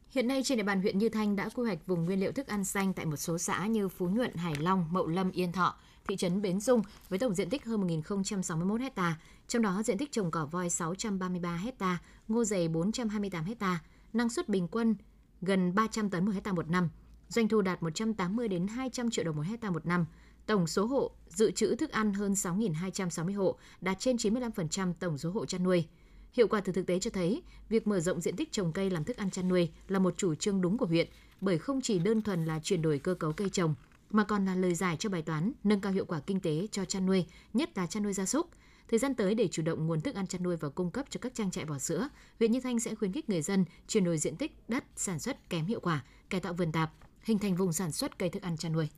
Hiện 0.10 0.28
nay 0.28 0.44
trên 0.44 0.58
địa 0.58 0.64
bàn 0.64 0.82
huyện 0.82 0.98
Như 0.98 1.10
Thanh 1.10 1.36
đã 1.36 1.50
quy 1.50 1.64
hoạch 1.64 1.88
vùng 1.88 2.06
nguyên 2.06 2.20
liệu 2.20 2.32
thức 2.32 2.48
ăn 2.48 2.66
xanh 2.66 2.94
tại 2.94 3.06
một 3.06 3.18
số 3.18 3.38
xã 3.38 3.68
như 3.68 3.90
Phú 3.90 4.08
Nhuận, 4.08 4.36
Hải 4.36 4.56
Long, 4.60 4.88
Mậu 4.92 5.08
Lâm, 5.08 5.32
Yên 5.32 5.52
Thọ, 5.52 5.76
thị 6.08 6.16
trấn 6.16 6.42
Bến 6.42 6.60
Dung 6.60 6.82
với 7.10 7.20
tổng 7.20 7.36
diện 7.36 7.50
tích 7.50 7.66
hơn 7.66 7.88
1.061 7.88 8.90
ha, 8.96 9.16
trong 9.48 9.62
đó 9.62 9.84
diện 9.86 9.98
tích 9.98 10.12
trồng 10.12 10.32
cỏ 10.32 10.46
voi 10.46 10.70
633 10.70 11.62
ha, 11.80 11.98
ngô 12.28 12.44
dày 12.44 12.68
428 12.68 13.46
ha, 13.60 13.80
năng 14.14 14.30
suất 14.30 14.50
bình 14.50 14.68
quân 14.68 14.96
gần 15.42 15.76
300 15.76 16.10
tấn 16.10 16.26
một 16.26 16.32
hecta 16.32 16.54
một 16.54 16.70
năm, 16.70 16.90
doanh 17.30 17.48
thu 17.48 17.62
đạt 17.62 17.84
180 17.84 18.48
đến 18.48 18.68
200 18.68 19.10
triệu 19.10 19.26
đồng 19.26 19.36
một 19.36 19.42
hecta 19.42 19.70
một 19.70 19.86
năm. 19.86 20.06
Tổng 20.46 20.68
số 20.68 20.86
hộ 20.86 21.12
dự 21.30 21.52
trữ 21.52 21.76
thức 21.76 21.92
ăn 21.92 22.14
hơn 22.14 22.34
6.260 22.34 23.36
hộ, 23.38 23.58
đạt 23.82 24.00
trên 24.00 24.16
95% 24.16 24.94
tổng 25.00 25.18
số 25.18 25.32
hộ 25.32 25.46
chăn 25.46 25.64
nuôi. 25.64 25.86
Hiệu 26.34 26.48
quả 26.48 26.62
từ 26.62 26.74
thực 26.74 26.88
tế 26.88 27.00
cho 27.00 27.10
thấy, 27.10 27.42
việc 27.70 27.88
mở 27.88 28.00
rộng 28.00 28.22
diện 28.22 28.36
tích 28.36 28.52
trồng 28.52 28.72
cây 28.72 28.90
làm 28.90 29.04
thức 29.04 29.18
ăn 29.18 29.32
chăn 29.32 29.48
nuôi 29.48 29.70
là 29.88 30.00
một 30.00 30.14
chủ 30.18 30.36
trương 30.36 30.62
đúng 30.62 30.78
của 30.78 30.86
huyện, 30.86 31.08
bởi 31.42 31.58
không 31.58 31.82
chỉ 31.82 32.00
đơn 32.00 32.22
thuần 32.22 32.46
là 32.46 32.60
chuyển 32.64 32.82
đổi 32.82 33.00
cơ 33.00 33.14
cấu 33.14 33.34
cây 33.34 33.50
trồng, 33.50 33.76
mà 34.10 34.24
còn 34.24 34.46
là 34.46 34.56
lời 34.56 34.76
giải 34.76 34.98
cho 35.00 35.10
bài 35.10 35.22
toán 35.22 35.52
nâng 35.64 35.82
cao 35.82 35.92
hiệu 35.92 36.06
quả 36.06 36.20
kinh 36.20 36.40
tế 36.40 36.68
cho 36.72 36.86
chăn 36.86 37.06
nuôi, 37.06 37.26
nhất 37.54 37.78
là 37.78 37.88
chăn 37.88 38.04
nuôi 38.04 38.14
gia 38.14 38.26
súc. 38.26 38.50
Thời 38.88 39.00
gian 39.00 39.16
tới 39.16 39.36
để 39.36 39.48
chủ 39.48 39.62
động 39.64 39.88
nguồn 39.88 40.02
thức 40.02 40.16
ăn 40.16 40.28
chăn 40.28 40.44
nuôi 40.44 40.58
và 40.58 40.70
cung 40.70 40.92
cấp 40.92 41.06
cho 41.10 41.20
các 41.22 41.36
trang 41.36 41.52
trại 41.52 41.66
bò 41.66 41.78
sữa, 41.78 42.10
huyện 42.40 42.52
Như 42.52 42.60
Thanh 42.60 42.80
sẽ 42.80 42.96
khuyến 42.96 43.12
khích 43.12 43.30
người 43.30 43.42
dân 43.42 43.66
chuyển 43.88 44.04
đổi 44.04 44.18
diện 44.18 44.36
tích 44.36 44.52
đất 44.68 44.84
sản 44.96 45.20
xuất 45.20 45.50
kém 45.50 45.66
hiệu 45.66 45.80
quả, 45.80 46.04
cải 46.30 46.42
tạo 46.42 46.54
vườn 46.54 46.72
tạp, 46.72 46.92
hình 47.22 47.40
thành 47.40 47.56
vùng 47.56 47.74
sản 47.74 47.92
xuất 47.92 48.20
cây 48.20 48.30
thức 48.30 48.44
ăn 48.44 48.58
chăn 48.58 48.74
nuôi. 48.74 48.90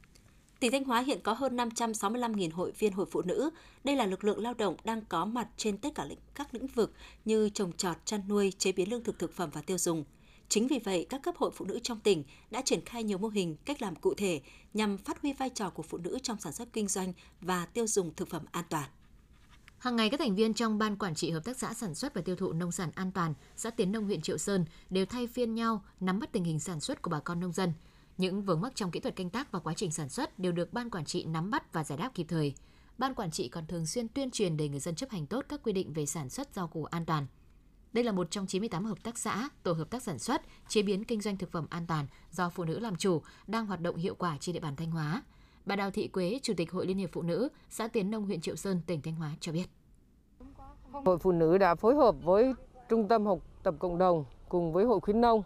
Tỉnh 0.59 0.71
Thanh 0.71 0.83
Hóa 0.83 1.01
hiện 1.01 1.19
có 1.23 1.33
hơn 1.33 1.57
565.000 1.57 2.49
hội 2.53 2.71
viên 2.79 2.93
hội 2.93 3.05
phụ 3.11 3.21
nữ. 3.21 3.49
Đây 3.83 3.95
là 3.95 4.05
lực 4.05 4.23
lượng 4.23 4.39
lao 4.39 4.53
động 4.53 4.75
đang 4.83 5.05
có 5.05 5.25
mặt 5.25 5.47
trên 5.57 5.77
tất 5.77 5.89
cả 5.95 6.07
các 6.35 6.53
lĩnh 6.53 6.67
vực 6.67 6.93
như 7.25 7.49
trồng 7.49 7.73
trọt, 7.73 7.97
chăn 8.05 8.21
nuôi, 8.27 8.53
chế 8.57 8.71
biến 8.71 8.89
lương 8.89 9.03
thực 9.03 9.19
thực 9.19 9.33
phẩm 9.33 9.49
và 9.53 9.61
tiêu 9.61 9.77
dùng. 9.77 10.03
Chính 10.49 10.67
vì 10.67 10.79
vậy, 10.79 11.05
các 11.09 11.21
cấp 11.23 11.35
hội 11.37 11.51
phụ 11.53 11.65
nữ 11.65 11.79
trong 11.83 11.99
tỉnh 11.99 12.23
đã 12.51 12.61
triển 12.61 12.85
khai 12.85 13.03
nhiều 13.03 13.17
mô 13.17 13.27
hình, 13.27 13.55
cách 13.65 13.81
làm 13.81 13.95
cụ 13.95 14.13
thể 14.13 14.41
nhằm 14.73 14.97
phát 14.97 15.21
huy 15.21 15.33
vai 15.33 15.49
trò 15.49 15.69
của 15.69 15.83
phụ 15.83 15.97
nữ 15.97 16.17
trong 16.23 16.39
sản 16.39 16.53
xuất 16.53 16.73
kinh 16.73 16.87
doanh 16.87 17.13
và 17.41 17.65
tiêu 17.65 17.87
dùng 17.87 18.13
thực 18.15 18.29
phẩm 18.29 18.45
an 18.51 18.65
toàn. 18.69 18.89
Hàng 19.77 19.95
ngày 19.95 20.09
các 20.09 20.19
thành 20.19 20.35
viên 20.35 20.53
trong 20.53 20.77
ban 20.77 20.97
quản 20.97 21.15
trị 21.15 21.31
hợp 21.31 21.45
tác 21.45 21.57
xã 21.57 21.73
sản 21.73 21.95
xuất 21.95 22.13
và 22.13 22.21
tiêu 22.21 22.35
thụ 22.35 22.53
nông 22.53 22.71
sản 22.71 22.91
an 22.95 23.11
toàn, 23.11 23.33
xã 23.55 23.69
Tiến 23.69 23.91
Nông 23.91 24.05
huyện 24.05 24.21
Triệu 24.21 24.37
Sơn 24.37 24.65
đều 24.89 25.05
thay 25.05 25.27
phiên 25.27 25.55
nhau 25.55 25.83
nắm 25.99 26.19
bắt 26.19 26.31
tình 26.31 26.43
hình 26.43 26.59
sản 26.59 26.79
xuất 26.79 27.01
của 27.01 27.11
bà 27.11 27.19
con 27.19 27.39
nông 27.39 27.53
dân. 27.53 27.73
Những 28.17 28.41
vướng 28.41 28.61
mắc 28.61 28.75
trong 28.75 28.91
kỹ 28.91 28.99
thuật 28.99 29.15
canh 29.15 29.29
tác 29.29 29.51
và 29.51 29.59
quá 29.59 29.73
trình 29.73 29.91
sản 29.91 30.09
xuất 30.09 30.39
đều 30.39 30.51
được 30.51 30.73
ban 30.73 30.89
quản 30.89 31.05
trị 31.05 31.25
nắm 31.25 31.51
bắt 31.51 31.73
và 31.73 31.83
giải 31.83 31.97
đáp 31.97 32.11
kịp 32.13 32.25
thời. 32.29 32.53
Ban 32.97 33.15
quản 33.15 33.31
trị 33.31 33.47
còn 33.47 33.67
thường 33.67 33.85
xuyên 33.85 34.07
tuyên 34.07 34.31
truyền 34.31 34.57
để 34.57 34.69
người 34.69 34.79
dân 34.79 34.95
chấp 34.95 35.09
hành 35.09 35.25
tốt 35.25 35.45
các 35.49 35.63
quy 35.63 35.73
định 35.73 35.93
về 35.93 36.05
sản 36.05 36.29
xuất 36.29 36.55
rau 36.55 36.67
củ 36.67 36.85
an 36.85 37.05
toàn. 37.05 37.27
Đây 37.93 38.03
là 38.03 38.12
một 38.12 38.31
trong 38.31 38.48
98 38.48 38.86
hợp 38.86 39.03
tác 39.03 39.17
xã, 39.17 39.50
tổ 39.63 39.74
hợp 39.74 39.89
tác 39.89 40.03
sản 40.03 40.19
xuất, 40.19 40.41
chế 40.67 40.81
biến 40.81 41.03
kinh 41.03 41.22
doanh 41.22 41.38
thực 41.38 41.51
phẩm 41.51 41.67
an 41.69 41.86
toàn 41.88 42.05
do 42.31 42.50
phụ 42.50 42.63
nữ 42.63 42.79
làm 42.79 42.96
chủ 42.96 43.22
đang 43.48 43.65
hoạt 43.65 43.81
động 43.81 43.96
hiệu 43.96 44.15
quả 44.15 44.38
trên 44.39 44.53
địa 44.53 44.60
bàn 44.60 44.75
Thanh 44.75 44.91
Hóa. 44.91 45.24
Bà 45.65 45.75
Đào 45.75 45.91
Thị 45.91 46.08
Quế, 46.08 46.39
Chủ 46.43 46.53
tịch 46.58 46.72
Hội 46.72 46.88
Liên 46.88 46.98
hiệp 46.98 47.10
Phụ 47.13 47.22
nữ, 47.22 47.50
xã 47.69 47.88
Tiến 47.88 48.12
Nông, 48.12 48.25
huyện 48.25 48.41
Triệu 48.41 48.55
Sơn, 48.55 48.81
tỉnh 48.88 49.01
Thanh 49.01 49.15
Hóa 49.15 49.31
cho 49.39 49.51
biết. 49.51 49.65
Hội 50.91 51.17
Phụ 51.17 51.31
nữ 51.31 51.58
đã 51.58 51.75
phối 51.75 51.96
hợp 51.96 52.15
với 52.24 52.53
Trung 52.89 53.08
tâm 53.08 53.25
học 53.25 53.39
tập 53.63 53.75
cộng 53.79 53.98
đồng 53.98 54.25
cùng 54.50 54.74
với 54.74 54.86
Hội 54.86 55.00
khuyến 55.00 55.22
nông 55.22 55.43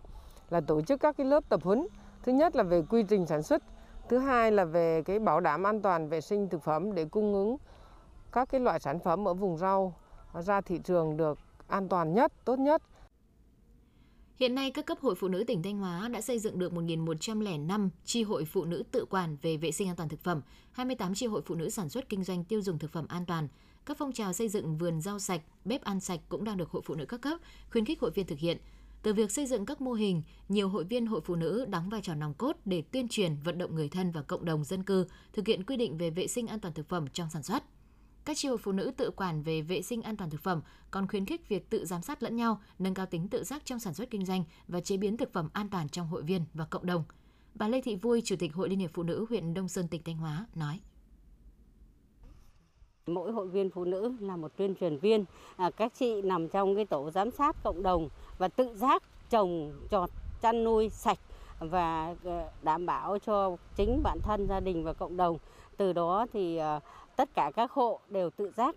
là 0.50 0.62
tổ 0.62 0.82
chức 0.82 1.00
các 1.00 1.18
cái 1.18 1.28
lớp 1.28 1.50
tập 1.50 1.64
huấn. 1.64 1.88
Thứ 2.24 2.32
nhất 2.32 2.56
là 2.56 2.64
về 2.64 2.82
quy 2.90 3.04
trình 3.04 3.26
sản 3.26 3.44
xuất, 3.44 3.64
thứ 4.10 4.18
hai 4.18 4.52
là 4.52 4.66
về 4.66 5.02
cái 5.04 5.20
bảo 5.20 5.40
đảm 5.40 5.68
an 5.68 5.82
toàn 5.82 6.10
vệ 6.10 6.22
sinh 6.22 6.50
thực 6.50 6.64
phẩm 6.64 6.96
để 6.96 7.06
cung 7.06 7.34
ứng 7.34 7.58
các 8.32 8.50
cái 8.50 8.62
loại 8.62 8.80
sản 8.80 9.00
phẩm 9.00 9.28
ở 9.28 9.34
vùng 9.34 9.58
rau 9.58 9.94
ra 10.34 10.62
thị 10.62 10.80
trường 10.84 11.18
được 11.18 11.40
an 11.74 11.90
toàn 11.90 12.14
nhất, 12.14 12.34
tốt 12.46 12.60
nhất. 12.60 12.82
Hiện 14.36 14.56
nay, 14.56 14.72
các 14.72 14.86
cấp 14.86 14.98
hội 15.02 15.16
phụ 15.16 15.28
nữ 15.28 15.44
tỉnh 15.48 15.64
Thanh 15.64 15.78
Hóa 15.78 16.08
đã 16.08 16.22
xây 16.22 16.40
dựng 16.40 16.60
được 16.60 16.74
1.105 16.74 17.90
chi 18.06 18.24
hội 18.24 18.46
phụ 18.46 18.66
nữ 18.66 18.84
tự 18.92 19.06
quản 19.10 19.38
về 19.42 19.58
vệ 19.58 19.72
sinh 19.72 19.88
an 19.88 19.96
toàn 19.96 20.10
thực 20.10 20.24
phẩm, 20.24 20.42
28 20.72 21.16
chi 21.16 21.26
hội 21.26 21.42
phụ 21.46 21.56
nữ 21.56 21.70
sản 21.70 21.90
xuất 21.90 22.10
kinh 22.10 22.24
doanh 22.24 22.44
tiêu 22.44 22.62
dùng 22.62 22.80
thực 22.80 22.92
phẩm 22.92 23.06
an 23.08 23.26
toàn. 23.26 23.48
Các 23.86 23.98
phong 23.98 24.14
trào 24.14 24.34
xây 24.34 24.50
dựng 24.50 24.78
vườn 24.78 25.02
rau 25.02 25.20
sạch, 25.20 25.42
bếp 25.66 25.84
ăn 25.84 26.00
sạch 26.00 26.20
cũng 26.30 26.44
đang 26.44 26.58
được 26.58 26.70
hội 26.70 26.82
phụ 26.86 26.96
nữ 26.96 27.06
các 27.06 27.22
cấp 27.22 27.40
khuyến 27.72 27.86
khích 27.86 28.02
hội 28.02 28.12
viên 28.12 28.28
thực 28.28 28.40
hiện. 28.40 28.58
Từ 29.04 29.14
việc 29.14 29.32
xây 29.32 29.46
dựng 29.46 29.66
các 29.66 29.82
mô 29.82 29.94
hình, 29.94 30.22
nhiều 30.50 30.70
hội 30.70 30.84
viên 30.84 31.06
hội 31.06 31.22
phụ 31.22 31.36
nữ 31.36 31.66
đóng 31.66 31.90
vai 31.90 32.02
trò 32.02 32.16
nòng 32.16 32.34
cốt 32.34 32.58
để 32.66 32.84
tuyên 32.92 33.08
truyền, 33.08 33.36
vận 33.44 33.58
động 33.58 33.76
người 33.76 33.90
thân 33.90 34.12
và 34.12 34.22
cộng 34.22 34.46
đồng 34.46 34.64
dân 34.64 34.84
cư 34.84 35.06
thực 35.34 35.48
hiện 35.48 35.64
quy 35.64 35.78
định 35.78 35.98
về 35.98 36.10
vệ 36.10 36.28
sinh 36.28 36.48
an 36.48 36.60
toàn 36.60 36.74
thực 36.74 36.90
phẩm 36.90 37.08
trong 37.14 37.30
sản 37.30 37.44
xuất. 37.44 37.64
Các 38.26 38.38
chi 38.38 38.48
hội 38.48 38.58
phụ 38.58 38.72
nữ 38.72 38.92
tự 38.98 39.12
quản 39.12 39.44
về 39.44 39.62
vệ 39.62 39.82
sinh 39.82 40.02
an 40.02 40.18
toàn 40.18 40.30
thực 40.30 40.42
phẩm 40.42 40.62
còn 40.92 41.08
khuyến 41.08 41.26
khích 41.26 41.50
việc 41.50 41.70
tự 41.70 41.86
giám 41.86 42.02
sát 42.02 42.24
lẫn 42.24 42.36
nhau, 42.36 42.62
nâng 42.80 42.94
cao 42.94 43.06
tính 43.06 43.28
tự 43.28 43.44
giác 43.44 43.66
trong 43.66 43.80
sản 43.80 43.94
xuất 43.94 44.10
kinh 44.10 44.26
doanh 44.26 44.44
và 44.68 44.82
chế 44.82 44.98
biến 44.98 45.18
thực 45.18 45.34
phẩm 45.34 45.50
an 45.54 45.70
toàn 45.70 45.90
trong 45.90 46.08
hội 46.08 46.22
viên 46.24 46.46
và 46.54 46.66
cộng 46.66 46.86
đồng. 46.86 47.04
Bà 47.56 47.68
Lê 47.68 47.82
Thị 47.82 47.96
Vui, 47.96 48.22
Chủ 48.26 48.36
tịch 48.40 48.54
Hội 48.54 48.70
Liên 48.70 48.80
hiệp 48.80 48.90
Phụ 48.94 49.04
nữ 49.04 49.26
huyện 49.30 49.54
Đông 49.54 49.68
Sơn, 49.68 49.88
tỉnh 49.88 50.04
Thanh 50.04 50.18
Hóa 50.18 50.46
nói. 50.56 50.80
Mỗi 53.08 53.32
hội 53.32 53.48
viên 53.48 53.70
phụ 53.70 53.86
nữ 53.86 54.16
là 54.20 54.36
một 54.36 54.58
tuyên 54.58 54.76
truyền 54.76 54.98
viên, 54.98 55.26
à, 55.56 55.70
các 55.78 55.94
chị 55.96 56.22
nằm 56.22 56.50
trong 56.50 56.76
cái 56.76 56.86
tổ 56.86 57.12
giám 57.12 57.32
sát 57.32 57.64
cộng 57.64 57.84
đồng 57.84 58.10
và 58.38 58.48
tự 58.48 58.76
giác 58.76 59.04
trồng 59.30 59.74
trọt 59.92 60.10
chăn 60.42 60.64
nuôi 60.64 60.90
sạch 60.90 61.20
và 61.60 62.16
ờ, 62.24 62.50
đảm 62.62 62.86
bảo 62.86 63.18
cho 63.26 63.58
chính 63.76 64.04
bản 64.04 64.20
thân 64.24 64.48
gia 64.48 64.60
đình 64.60 64.84
và 64.84 64.94
cộng 64.94 65.18
đồng. 65.18 65.38
Từ 65.78 65.94
đó 65.94 66.26
thì 66.34 66.58
ờ, 66.58 66.80
tất 67.16 67.30
cả 67.34 67.52
các 67.56 67.72
hộ 67.72 68.00
đều 68.10 68.30
tự 68.30 68.52
giác 68.58 68.76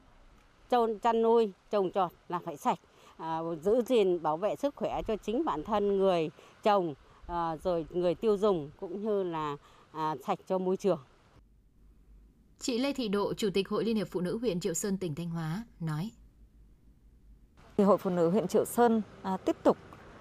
trôn 0.71 0.99
chăn 0.99 1.23
nuôi 1.23 1.53
trồng 1.71 1.91
trọt 1.91 2.12
là 2.29 2.38
phải 2.38 2.57
sạch 2.57 2.79
à, 3.17 3.41
giữ 3.62 3.83
gìn 3.83 4.23
bảo 4.23 4.37
vệ 4.37 4.57
sức 4.57 4.76
khỏe 4.76 5.03
cho 5.03 5.17
chính 5.17 5.45
bản 5.45 5.65
thân 5.65 5.99
người 5.99 6.31
trồng 6.62 6.95
à, 7.26 7.56
rồi 7.56 7.87
người 7.91 8.15
tiêu 8.15 8.37
dùng 8.37 8.71
cũng 8.80 9.02
như 9.02 9.23
là 9.23 9.56
à, 9.93 10.17
sạch 10.26 10.39
cho 10.47 10.59
môi 10.59 10.76
trường. 10.76 10.99
Chị 12.59 12.78
Lê 12.78 12.93
Thị 12.93 13.09
Độ, 13.09 13.35
Chủ 13.35 13.50
tịch 13.54 13.69
Hội 13.69 13.85
Liên 13.85 13.97
hiệp 13.97 14.09
Phụ 14.11 14.21
nữ 14.21 14.39
huyện 14.39 14.61
Triệu 14.61 14.75
Sơn, 14.75 14.99
tỉnh 14.99 15.15
Thanh 15.15 15.30
Hóa 15.30 15.65
nói. 15.80 16.11
Thì 17.76 17.85
Hội 17.85 17.99
Phụ 17.99 18.11
nữ 18.11 18.30
huyện 18.30 18.49
Triệu 18.49 18.65
Sơn 18.65 19.02
à, 19.23 19.37
tiếp 19.37 19.56
tục 19.63 19.76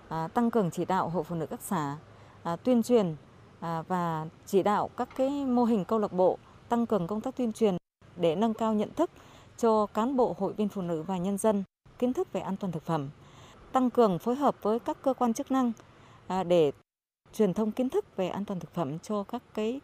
à, 0.10 0.28
tăng 0.28 0.52
cường 0.52 0.72
chỉ 0.72 0.86
đạo 0.86 1.10
Hội 1.10 1.24
Phụ 1.24 1.36
nữ 1.36 1.46
các 1.46 1.62
xã 1.62 1.98
à, 2.44 2.56
tuyên 2.56 2.84
truyền 2.84 3.16
à, 3.60 3.82
và 3.82 4.28
chỉ 4.46 4.64
đạo 4.64 4.90
các 4.98 5.10
cái 5.16 5.46
mô 5.46 5.64
hình 5.64 5.86
câu 5.86 6.00
lạc 6.00 6.14
bộ 6.14 6.38
tăng 6.70 6.86
cường 6.86 7.08
công 7.08 7.22
tác 7.22 7.36
tuyên 7.36 7.54
truyền 7.54 7.78
để 8.16 8.36
nâng 8.36 8.54
cao 8.54 8.74
nhận 8.74 8.94
thức 8.94 9.10
cho 9.58 9.86
cán 9.86 10.16
bộ 10.16 10.36
hội 10.40 10.54
viên 10.54 10.70
phụ 10.70 10.82
nữ 10.82 11.02
và 11.02 11.18
nhân 11.18 11.38
dân 11.38 11.64
kiến 12.00 12.14
thức 12.14 12.34
về 12.34 12.42
an 12.42 12.58
toàn 12.58 12.72
thực 12.72 12.84
phẩm, 12.84 13.10
tăng 13.72 13.90
cường 13.90 14.20
phối 14.20 14.36
hợp 14.36 14.56
với 14.62 14.80
các 14.80 14.98
cơ 15.02 15.14
quan 15.14 15.34
chức 15.34 15.52
năng 15.52 15.72
à, 16.28 16.44
để 16.44 16.72
truyền 17.34 17.54
thông 17.54 17.72
kiến 17.72 17.90
thức 17.90 18.16
về 18.16 18.28
an 18.30 18.46
toàn 18.46 18.60
thực 18.60 18.74
phẩm 18.74 19.00
cho 19.00 19.24
các 19.24 19.44
cái 19.54 19.80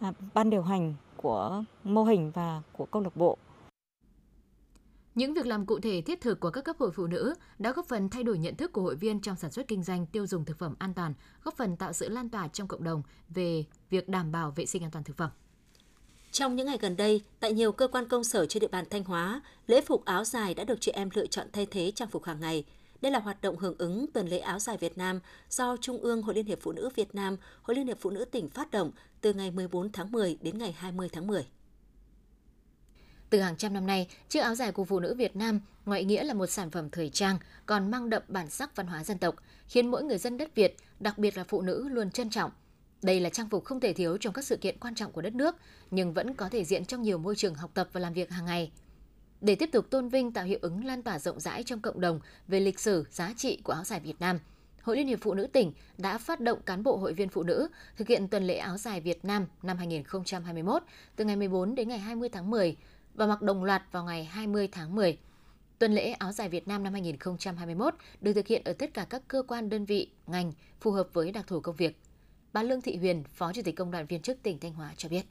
à, 0.00 0.12
ban 0.34 0.50
điều 0.50 0.62
hành 0.62 0.94
của 1.16 1.64
mô 1.84 2.04
hình 2.04 2.30
và 2.30 2.62
của 2.72 2.86
câu 2.86 3.02
lạc 3.02 3.16
bộ. 3.16 3.38
Những 5.14 5.34
việc 5.34 5.46
làm 5.46 5.66
cụ 5.66 5.80
thể 5.80 6.02
thiết 6.02 6.20
thực 6.20 6.40
của 6.40 6.50
các 6.50 6.64
cấp 6.64 6.76
hội 6.78 6.90
phụ 6.90 7.06
nữ 7.06 7.34
đã 7.58 7.72
góp 7.72 7.86
phần 7.86 8.08
thay 8.08 8.22
đổi 8.22 8.38
nhận 8.38 8.56
thức 8.56 8.72
của 8.72 8.82
hội 8.82 8.96
viên 8.96 9.20
trong 9.20 9.36
sản 9.36 9.50
xuất 9.50 9.68
kinh 9.68 9.82
doanh 9.82 10.06
tiêu 10.06 10.26
dùng 10.26 10.44
thực 10.44 10.58
phẩm 10.58 10.74
an 10.78 10.94
toàn, 10.94 11.14
góp 11.44 11.56
phần 11.56 11.76
tạo 11.76 11.92
sự 11.92 12.08
lan 12.08 12.28
tỏa 12.28 12.48
trong 12.48 12.68
cộng 12.68 12.84
đồng 12.84 13.02
về 13.28 13.64
việc 13.90 14.08
đảm 14.08 14.32
bảo 14.32 14.50
vệ 14.50 14.66
sinh 14.66 14.84
an 14.84 14.90
toàn 14.90 15.04
thực 15.04 15.16
phẩm. 15.16 15.30
Trong 16.30 16.56
những 16.56 16.66
ngày 16.66 16.78
gần 16.80 16.96
đây, 16.96 17.22
tại 17.40 17.52
nhiều 17.52 17.72
cơ 17.72 17.88
quan 17.88 18.08
công 18.08 18.24
sở 18.24 18.46
trên 18.46 18.60
địa 18.60 18.68
bàn 18.68 18.84
Thanh 18.90 19.04
Hóa, 19.04 19.40
lễ 19.66 19.80
phục 19.80 20.04
áo 20.04 20.24
dài 20.24 20.54
đã 20.54 20.64
được 20.64 20.80
chị 20.80 20.92
em 20.92 21.08
lựa 21.14 21.26
chọn 21.26 21.46
thay 21.52 21.66
thế 21.66 21.92
trang 21.94 22.08
phục 22.08 22.24
hàng 22.24 22.40
ngày. 22.40 22.64
Đây 23.00 23.12
là 23.12 23.18
hoạt 23.18 23.40
động 23.42 23.58
hưởng 23.58 23.74
ứng 23.78 24.06
tuần 24.14 24.28
lễ 24.28 24.38
áo 24.38 24.58
dài 24.58 24.76
Việt 24.76 24.98
Nam 24.98 25.20
do 25.50 25.76
Trung 25.76 25.98
ương 25.98 26.22
Hội 26.22 26.34
Liên 26.34 26.46
hiệp 26.46 26.58
Phụ 26.62 26.72
nữ 26.72 26.88
Việt 26.96 27.14
Nam, 27.14 27.36
Hội 27.62 27.76
Liên 27.76 27.86
hiệp 27.86 27.98
Phụ 28.00 28.10
nữ 28.10 28.24
tỉnh 28.24 28.48
phát 28.48 28.70
động 28.70 28.90
từ 29.20 29.32
ngày 29.32 29.50
14 29.50 29.92
tháng 29.92 30.12
10 30.12 30.38
đến 30.40 30.58
ngày 30.58 30.72
20 30.72 31.08
tháng 31.12 31.26
10. 31.26 31.46
Từ 33.30 33.40
hàng 33.40 33.56
trăm 33.56 33.74
năm 33.74 33.86
nay, 33.86 34.08
chiếc 34.28 34.40
áo 34.40 34.54
dài 34.54 34.72
của 34.72 34.84
phụ 34.84 35.00
nữ 35.00 35.14
Việt 35.14 35.36
Nam 35.36 35.60
ngoại 35.84 36.04
nghĩa 36.04 36.24
là 36.24 36.34
một 36.34 36.46
sản 36.46 36.70
phẩm 36.70 36.90
thời 36.90 37.08
trang, 37.08 37.38
còn 37.66 37.90
mang 37.90 38.10
đậm 38.10 38.22
bản 38.28 38.50
sắc 38.50 38.76
văn 38.76 38.86
hóa 38.86 39.04
dân 39.04 39.18
tộc, 39.18 39.34
khiến 39.68 39.90
mỗi 39.90 40.02
người 40.02 40.18
dân 40.18 40.38
đất 40.38 40.54
Việt, 40.54 40.76
đặc 41.00 41.18
biệt 41.18 41.36
là 41.36 41.44
phụ 41.44 41.62
nữ 41.62 41.88
luôn 41.88 42.10
trân 42.10 42.30
trọng, 42.30 42.50
đây 43.02 43.20
là 43.20 43.30
trang 43.30 43.48
phục 43.48 43.64
không 43.64 43.80
thể 43.80 43.92
thiếu 43.92 44.16
trong 44.16 44.32
các 44.32 44.44
sự 44.44 44.56
kiện 44.56 44.78
quan 44.78 44.94
trọng 44.94 45.12
của 45.12 45.22
đất 45.22 45.34
nước, 45.34 45.56
nhưng 45.90 46.12
vẫn 46.12 46.34
có 46.34 46.48
thể 46.48 46.64
diện 46.64 46.84
trong 46.84 47.02
nhiều 47.02 47.18
môi 47.18 47.36
trường 47.36 47.54
học 47.54 47.70
tập 47.74 47.88
và 47.92 48.00
làm 48.00 48.12
việc 48.12 48.30
hàng 48.30 48.44
ngày. 48.44 48.72
Để 49.40 49.54
tiếp 49.54 49.68
tục 49.72 49.90
tôn 49.90 50.08
vinh 50.08 50.32
tạo 50.32 50.44
hiệu 50.44 50.58
ứng 50.62 50.84
lan 50.84 51.02
tỏa 51.02 51.18
rộng 51.18 51.40
rãi 51.40 51.62
trong 51.62 51.80
cộng 51.80 52.00
đồng 52.00 52.20
về 52.48 52.60
lịch 52.60 52.80
sử, 52.80 53.04
giá 53.10 53.32
trị 53.36 53.60
của 53.64 53.72
áo 53.72 53.84
dài 53.84 54.00
Việt 54.00 54.20
Nam, 54.20 54.38
Hội 54.86 54.96
Liên 54.96 55.06
hiệp 55.06 55.18
Phụ 55.22 55.34
nữ 55.34 55.46
tỉnh 55.46 55.72
đã 55.98 56.18
phát 56.18 56.40
động 56.40 56.58
cán 56.66 56.82
bộ 56.82 56.96
hội 56.96 57.12
viên 57.12 57.28
phụ 57.28 57.42
nữ 57.42 57.68
thực 57.96 58.08
hiện 58.08 58.28
tuần 58.28 58.44
lễ 58.46 58.56
áo 58.56 58.76
dài 58.76 59.00
Việt 59.00 59.24
Nam 59.24 59.46
năm 59.62 59.76
2021 59.76 60.82
từ 61.16 61.24
ngày 61.24 61.36
14 61.36 61.74
đến 61.74 61.88
ngày 61.88 61.98
20 61.98 62.28
tháng 62.28 62.50
10 62.50 62.76
và 63.14 63.26
mặc 63.26 63.42
đồng 63.42 63.64
loạt 63.64 63.82
vào 63.92 64.04
ngày 64.04 64.24
20 64.24 64.68
tháng 64.72 64.94
10. 64.94 65.18
Tuần 65.78 65.94
lễ 65.94 66.10
áo 66.10 66.32
dài 66.32 66.48
Việt 66.48 66.68
Nam 66.68 66.82
năm 66.82 66.92
2021 66.92 67.94
được 68.20 68.32
thực 68.32 68.46
hiện 68.46 68.62
ở 68.64 68.72
tất 68.72 68.94
cả 68.94 69.06
các 69.10 69.22
cơ 69.28 69.42
quan 69.48 69.68
đơn 69.68 69.84
vị, 69.84 70.10
ngành 70.26 70.52
phù 70.80 70.90
hợp 70.90 71.08
với 71.12 71.32
đặc 71.32 71.46
thù 71.46 71.60
công 71.60 71.76
việc. 71.76 71.98
Bà 72.56 72.62
Lương 72.62 72.80
Thị 72.80 72.96
Huyền, 72.96 73.24
Phó 73.34 73.52
Chủ 73.52 73.62
tịch 73.64 73.76
Công 73.76 73.90
đoàn 73.90 74.06
viên 74.06 74.22
chức 74.22 74.42
tỉnh 74.42 74.58
Thanh 74.58 74.72
Hóa 74.72 74.90
cho 74.96 75.08
biết. 75.08 75.22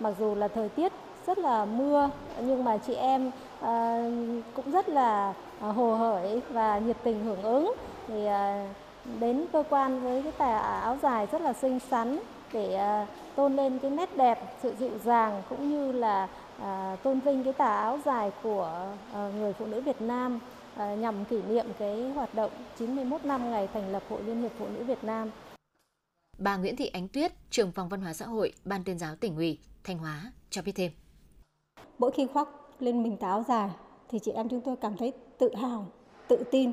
Mặc 0.00 0.14
dù 0.18 0.34
là 0.34 0.48
thời 0.48 0.68
tiết 0.68 0.92
rất 1.26 1.38
là 1.38 1.64
mưa 1.64 2.10
nhưng 2.40 2.64
mà 2.64 2.78
chị 2.86 2.94
em 2.94 3.30
à, 3.60 4.08
cũng 4.54 4.70
rất 4.70 4.88
là 4.88 5.34
à, 5.60 5.68
hồ 5.68 5.94
hởi 5.94 6.40
và 6.50 6.78
nhiệt 6.78 6.96
tình 7.04 7.24
hưởng 7.24 7.42
ứng 7.42 7.74
thì 8.08 8.26
à, 8.26 8.72
đến 9.20 9.44
cơ 9.52 9.64
quan 9.70 10.00
với 10.00 10.22
cái 10.22 10.32
tà 10.32 10.58
áo 10.58 10.98
dài 11.02 11.26
rất 11.32 11.42
là 11.42 11.52
xinh 11.52 11.78
xắn 11.90 12.18
để 12.52 12.78
tôn 13.36 13.56
lên 13.56 13.78
cái 13.78 13.90
nét 13.90 14.16
đẹp, 14.16 14.38
sự 14.62 14.74
dịu 14.78 14.98
dàng 15.04 15.42
cũng 15.48 15.70
như 15.70 15.92
là 15.92 16.28
tôn 17.02 17.20
vinh 17.20 17.44
cái 17.44 17.52
tà 17.52 17.76
áo 17.76 17.98
dài 18.04 18.30
của 18.42 18.86
người 19.38 19.52
phụ 19.52 19.66
nữ 19.66 19.80
Việt 19.80 20.00
Nam 20.00 20.38
nhằm 20.76 21.24
kỷ 21.24 21.42
niệm 21.48 21.66
cái 21.78 22.10
hoạt 22.14 22.34
động 22.34 22.50
91 22.78 23.24
năm 23.24 23.50
ngày 23.50 23.68
thành 23.74 23.92
lập 23.92 24.02
Hội 24.08 24.22
Liên 24.22 24.42
hiệp 24.42 24.52
Phụ 24.58 24.66
nữ 24.74 24.84
Việt 24.84 25.04
Nam. 25.04 25.30
Bà 26.38 26.56
Nguyễn 26.56 26.76
Thị 26.76 26.86
Ánh 26.86 27.08
Tuyết, 27.08 27.32
trưởng 27.50 27.72
phòng 27.72 27.88
văn 27.88 28.00
hóa 28.00 28.12
xã 28.12 28.26
hội, 28.26 28.52
Ban 28.64 28.84
tuyên 28.84 28.98
giáo 28.98 29.16
tỉnh 29.16 29.36
ủy, 29.36 29.58
Thanh 29.84 29.98
Hóa 29.98 30.32
cho 30.50 30.62
biết 30.62 30.72
thêm. 30.74 30.92
Mỗi 31.98 32.10
khi 32.10 32.26
khoác 32.26 32.48
lên 32.78 33.02
mình 33.02 33.16
táo 33.16 33.44
dài 33.48 33.70
thì 34.10 34.18
chị 34.18 34.30
em 34.30 34.48
chúng 34.48 34.60
tôi 34.60 34.76
cảm 34.76 34.96
thấy 34.96 35.12
tự 35.38 35.54
hào, 35.54 35.86
tự 36.28 36.44
tin. 36.50 36.72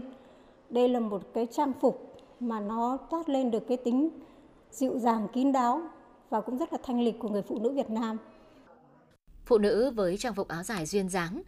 Đây 0.70 0.90
là 0.90 1.00
một 1.00 1.22
cái 1.34 1.48
trang 1.52 1.74
phục 1.82 2.18
mà 2.40 2.60
nó 2.60 2.98
toát 3.10 3.30
lên 3.30 3.52
được 3.52 3.64
cái 3.68 3.78
tính 3.78 4.10
dịu 4.72 5.00
dàng, 5.00 5.28
kín 5.34 5.52
đáo 5.52 5.82
và 6.30 6.42
cũng 6.42 6.58
rất 6.58 6.74
là 6.74 6.80
thanh 6.84 7.02
lịch 7.02 7.20
của 7.20 7.30
người 7.30 7.42
phụ 7.42 7.60
nữ 7.60 7.72
Việt 7.72 7.90
Nam. 7.90 8.18
Phụ 9.46 9.58
nữ 9.58 9.92
với 9.96 10.18
trang 10.18 10.36
phục 10.36 10.48
áo 10.48 10.64
dài 10.64 10.86
duyên 10.86 11.10
dáng 11.10 11.42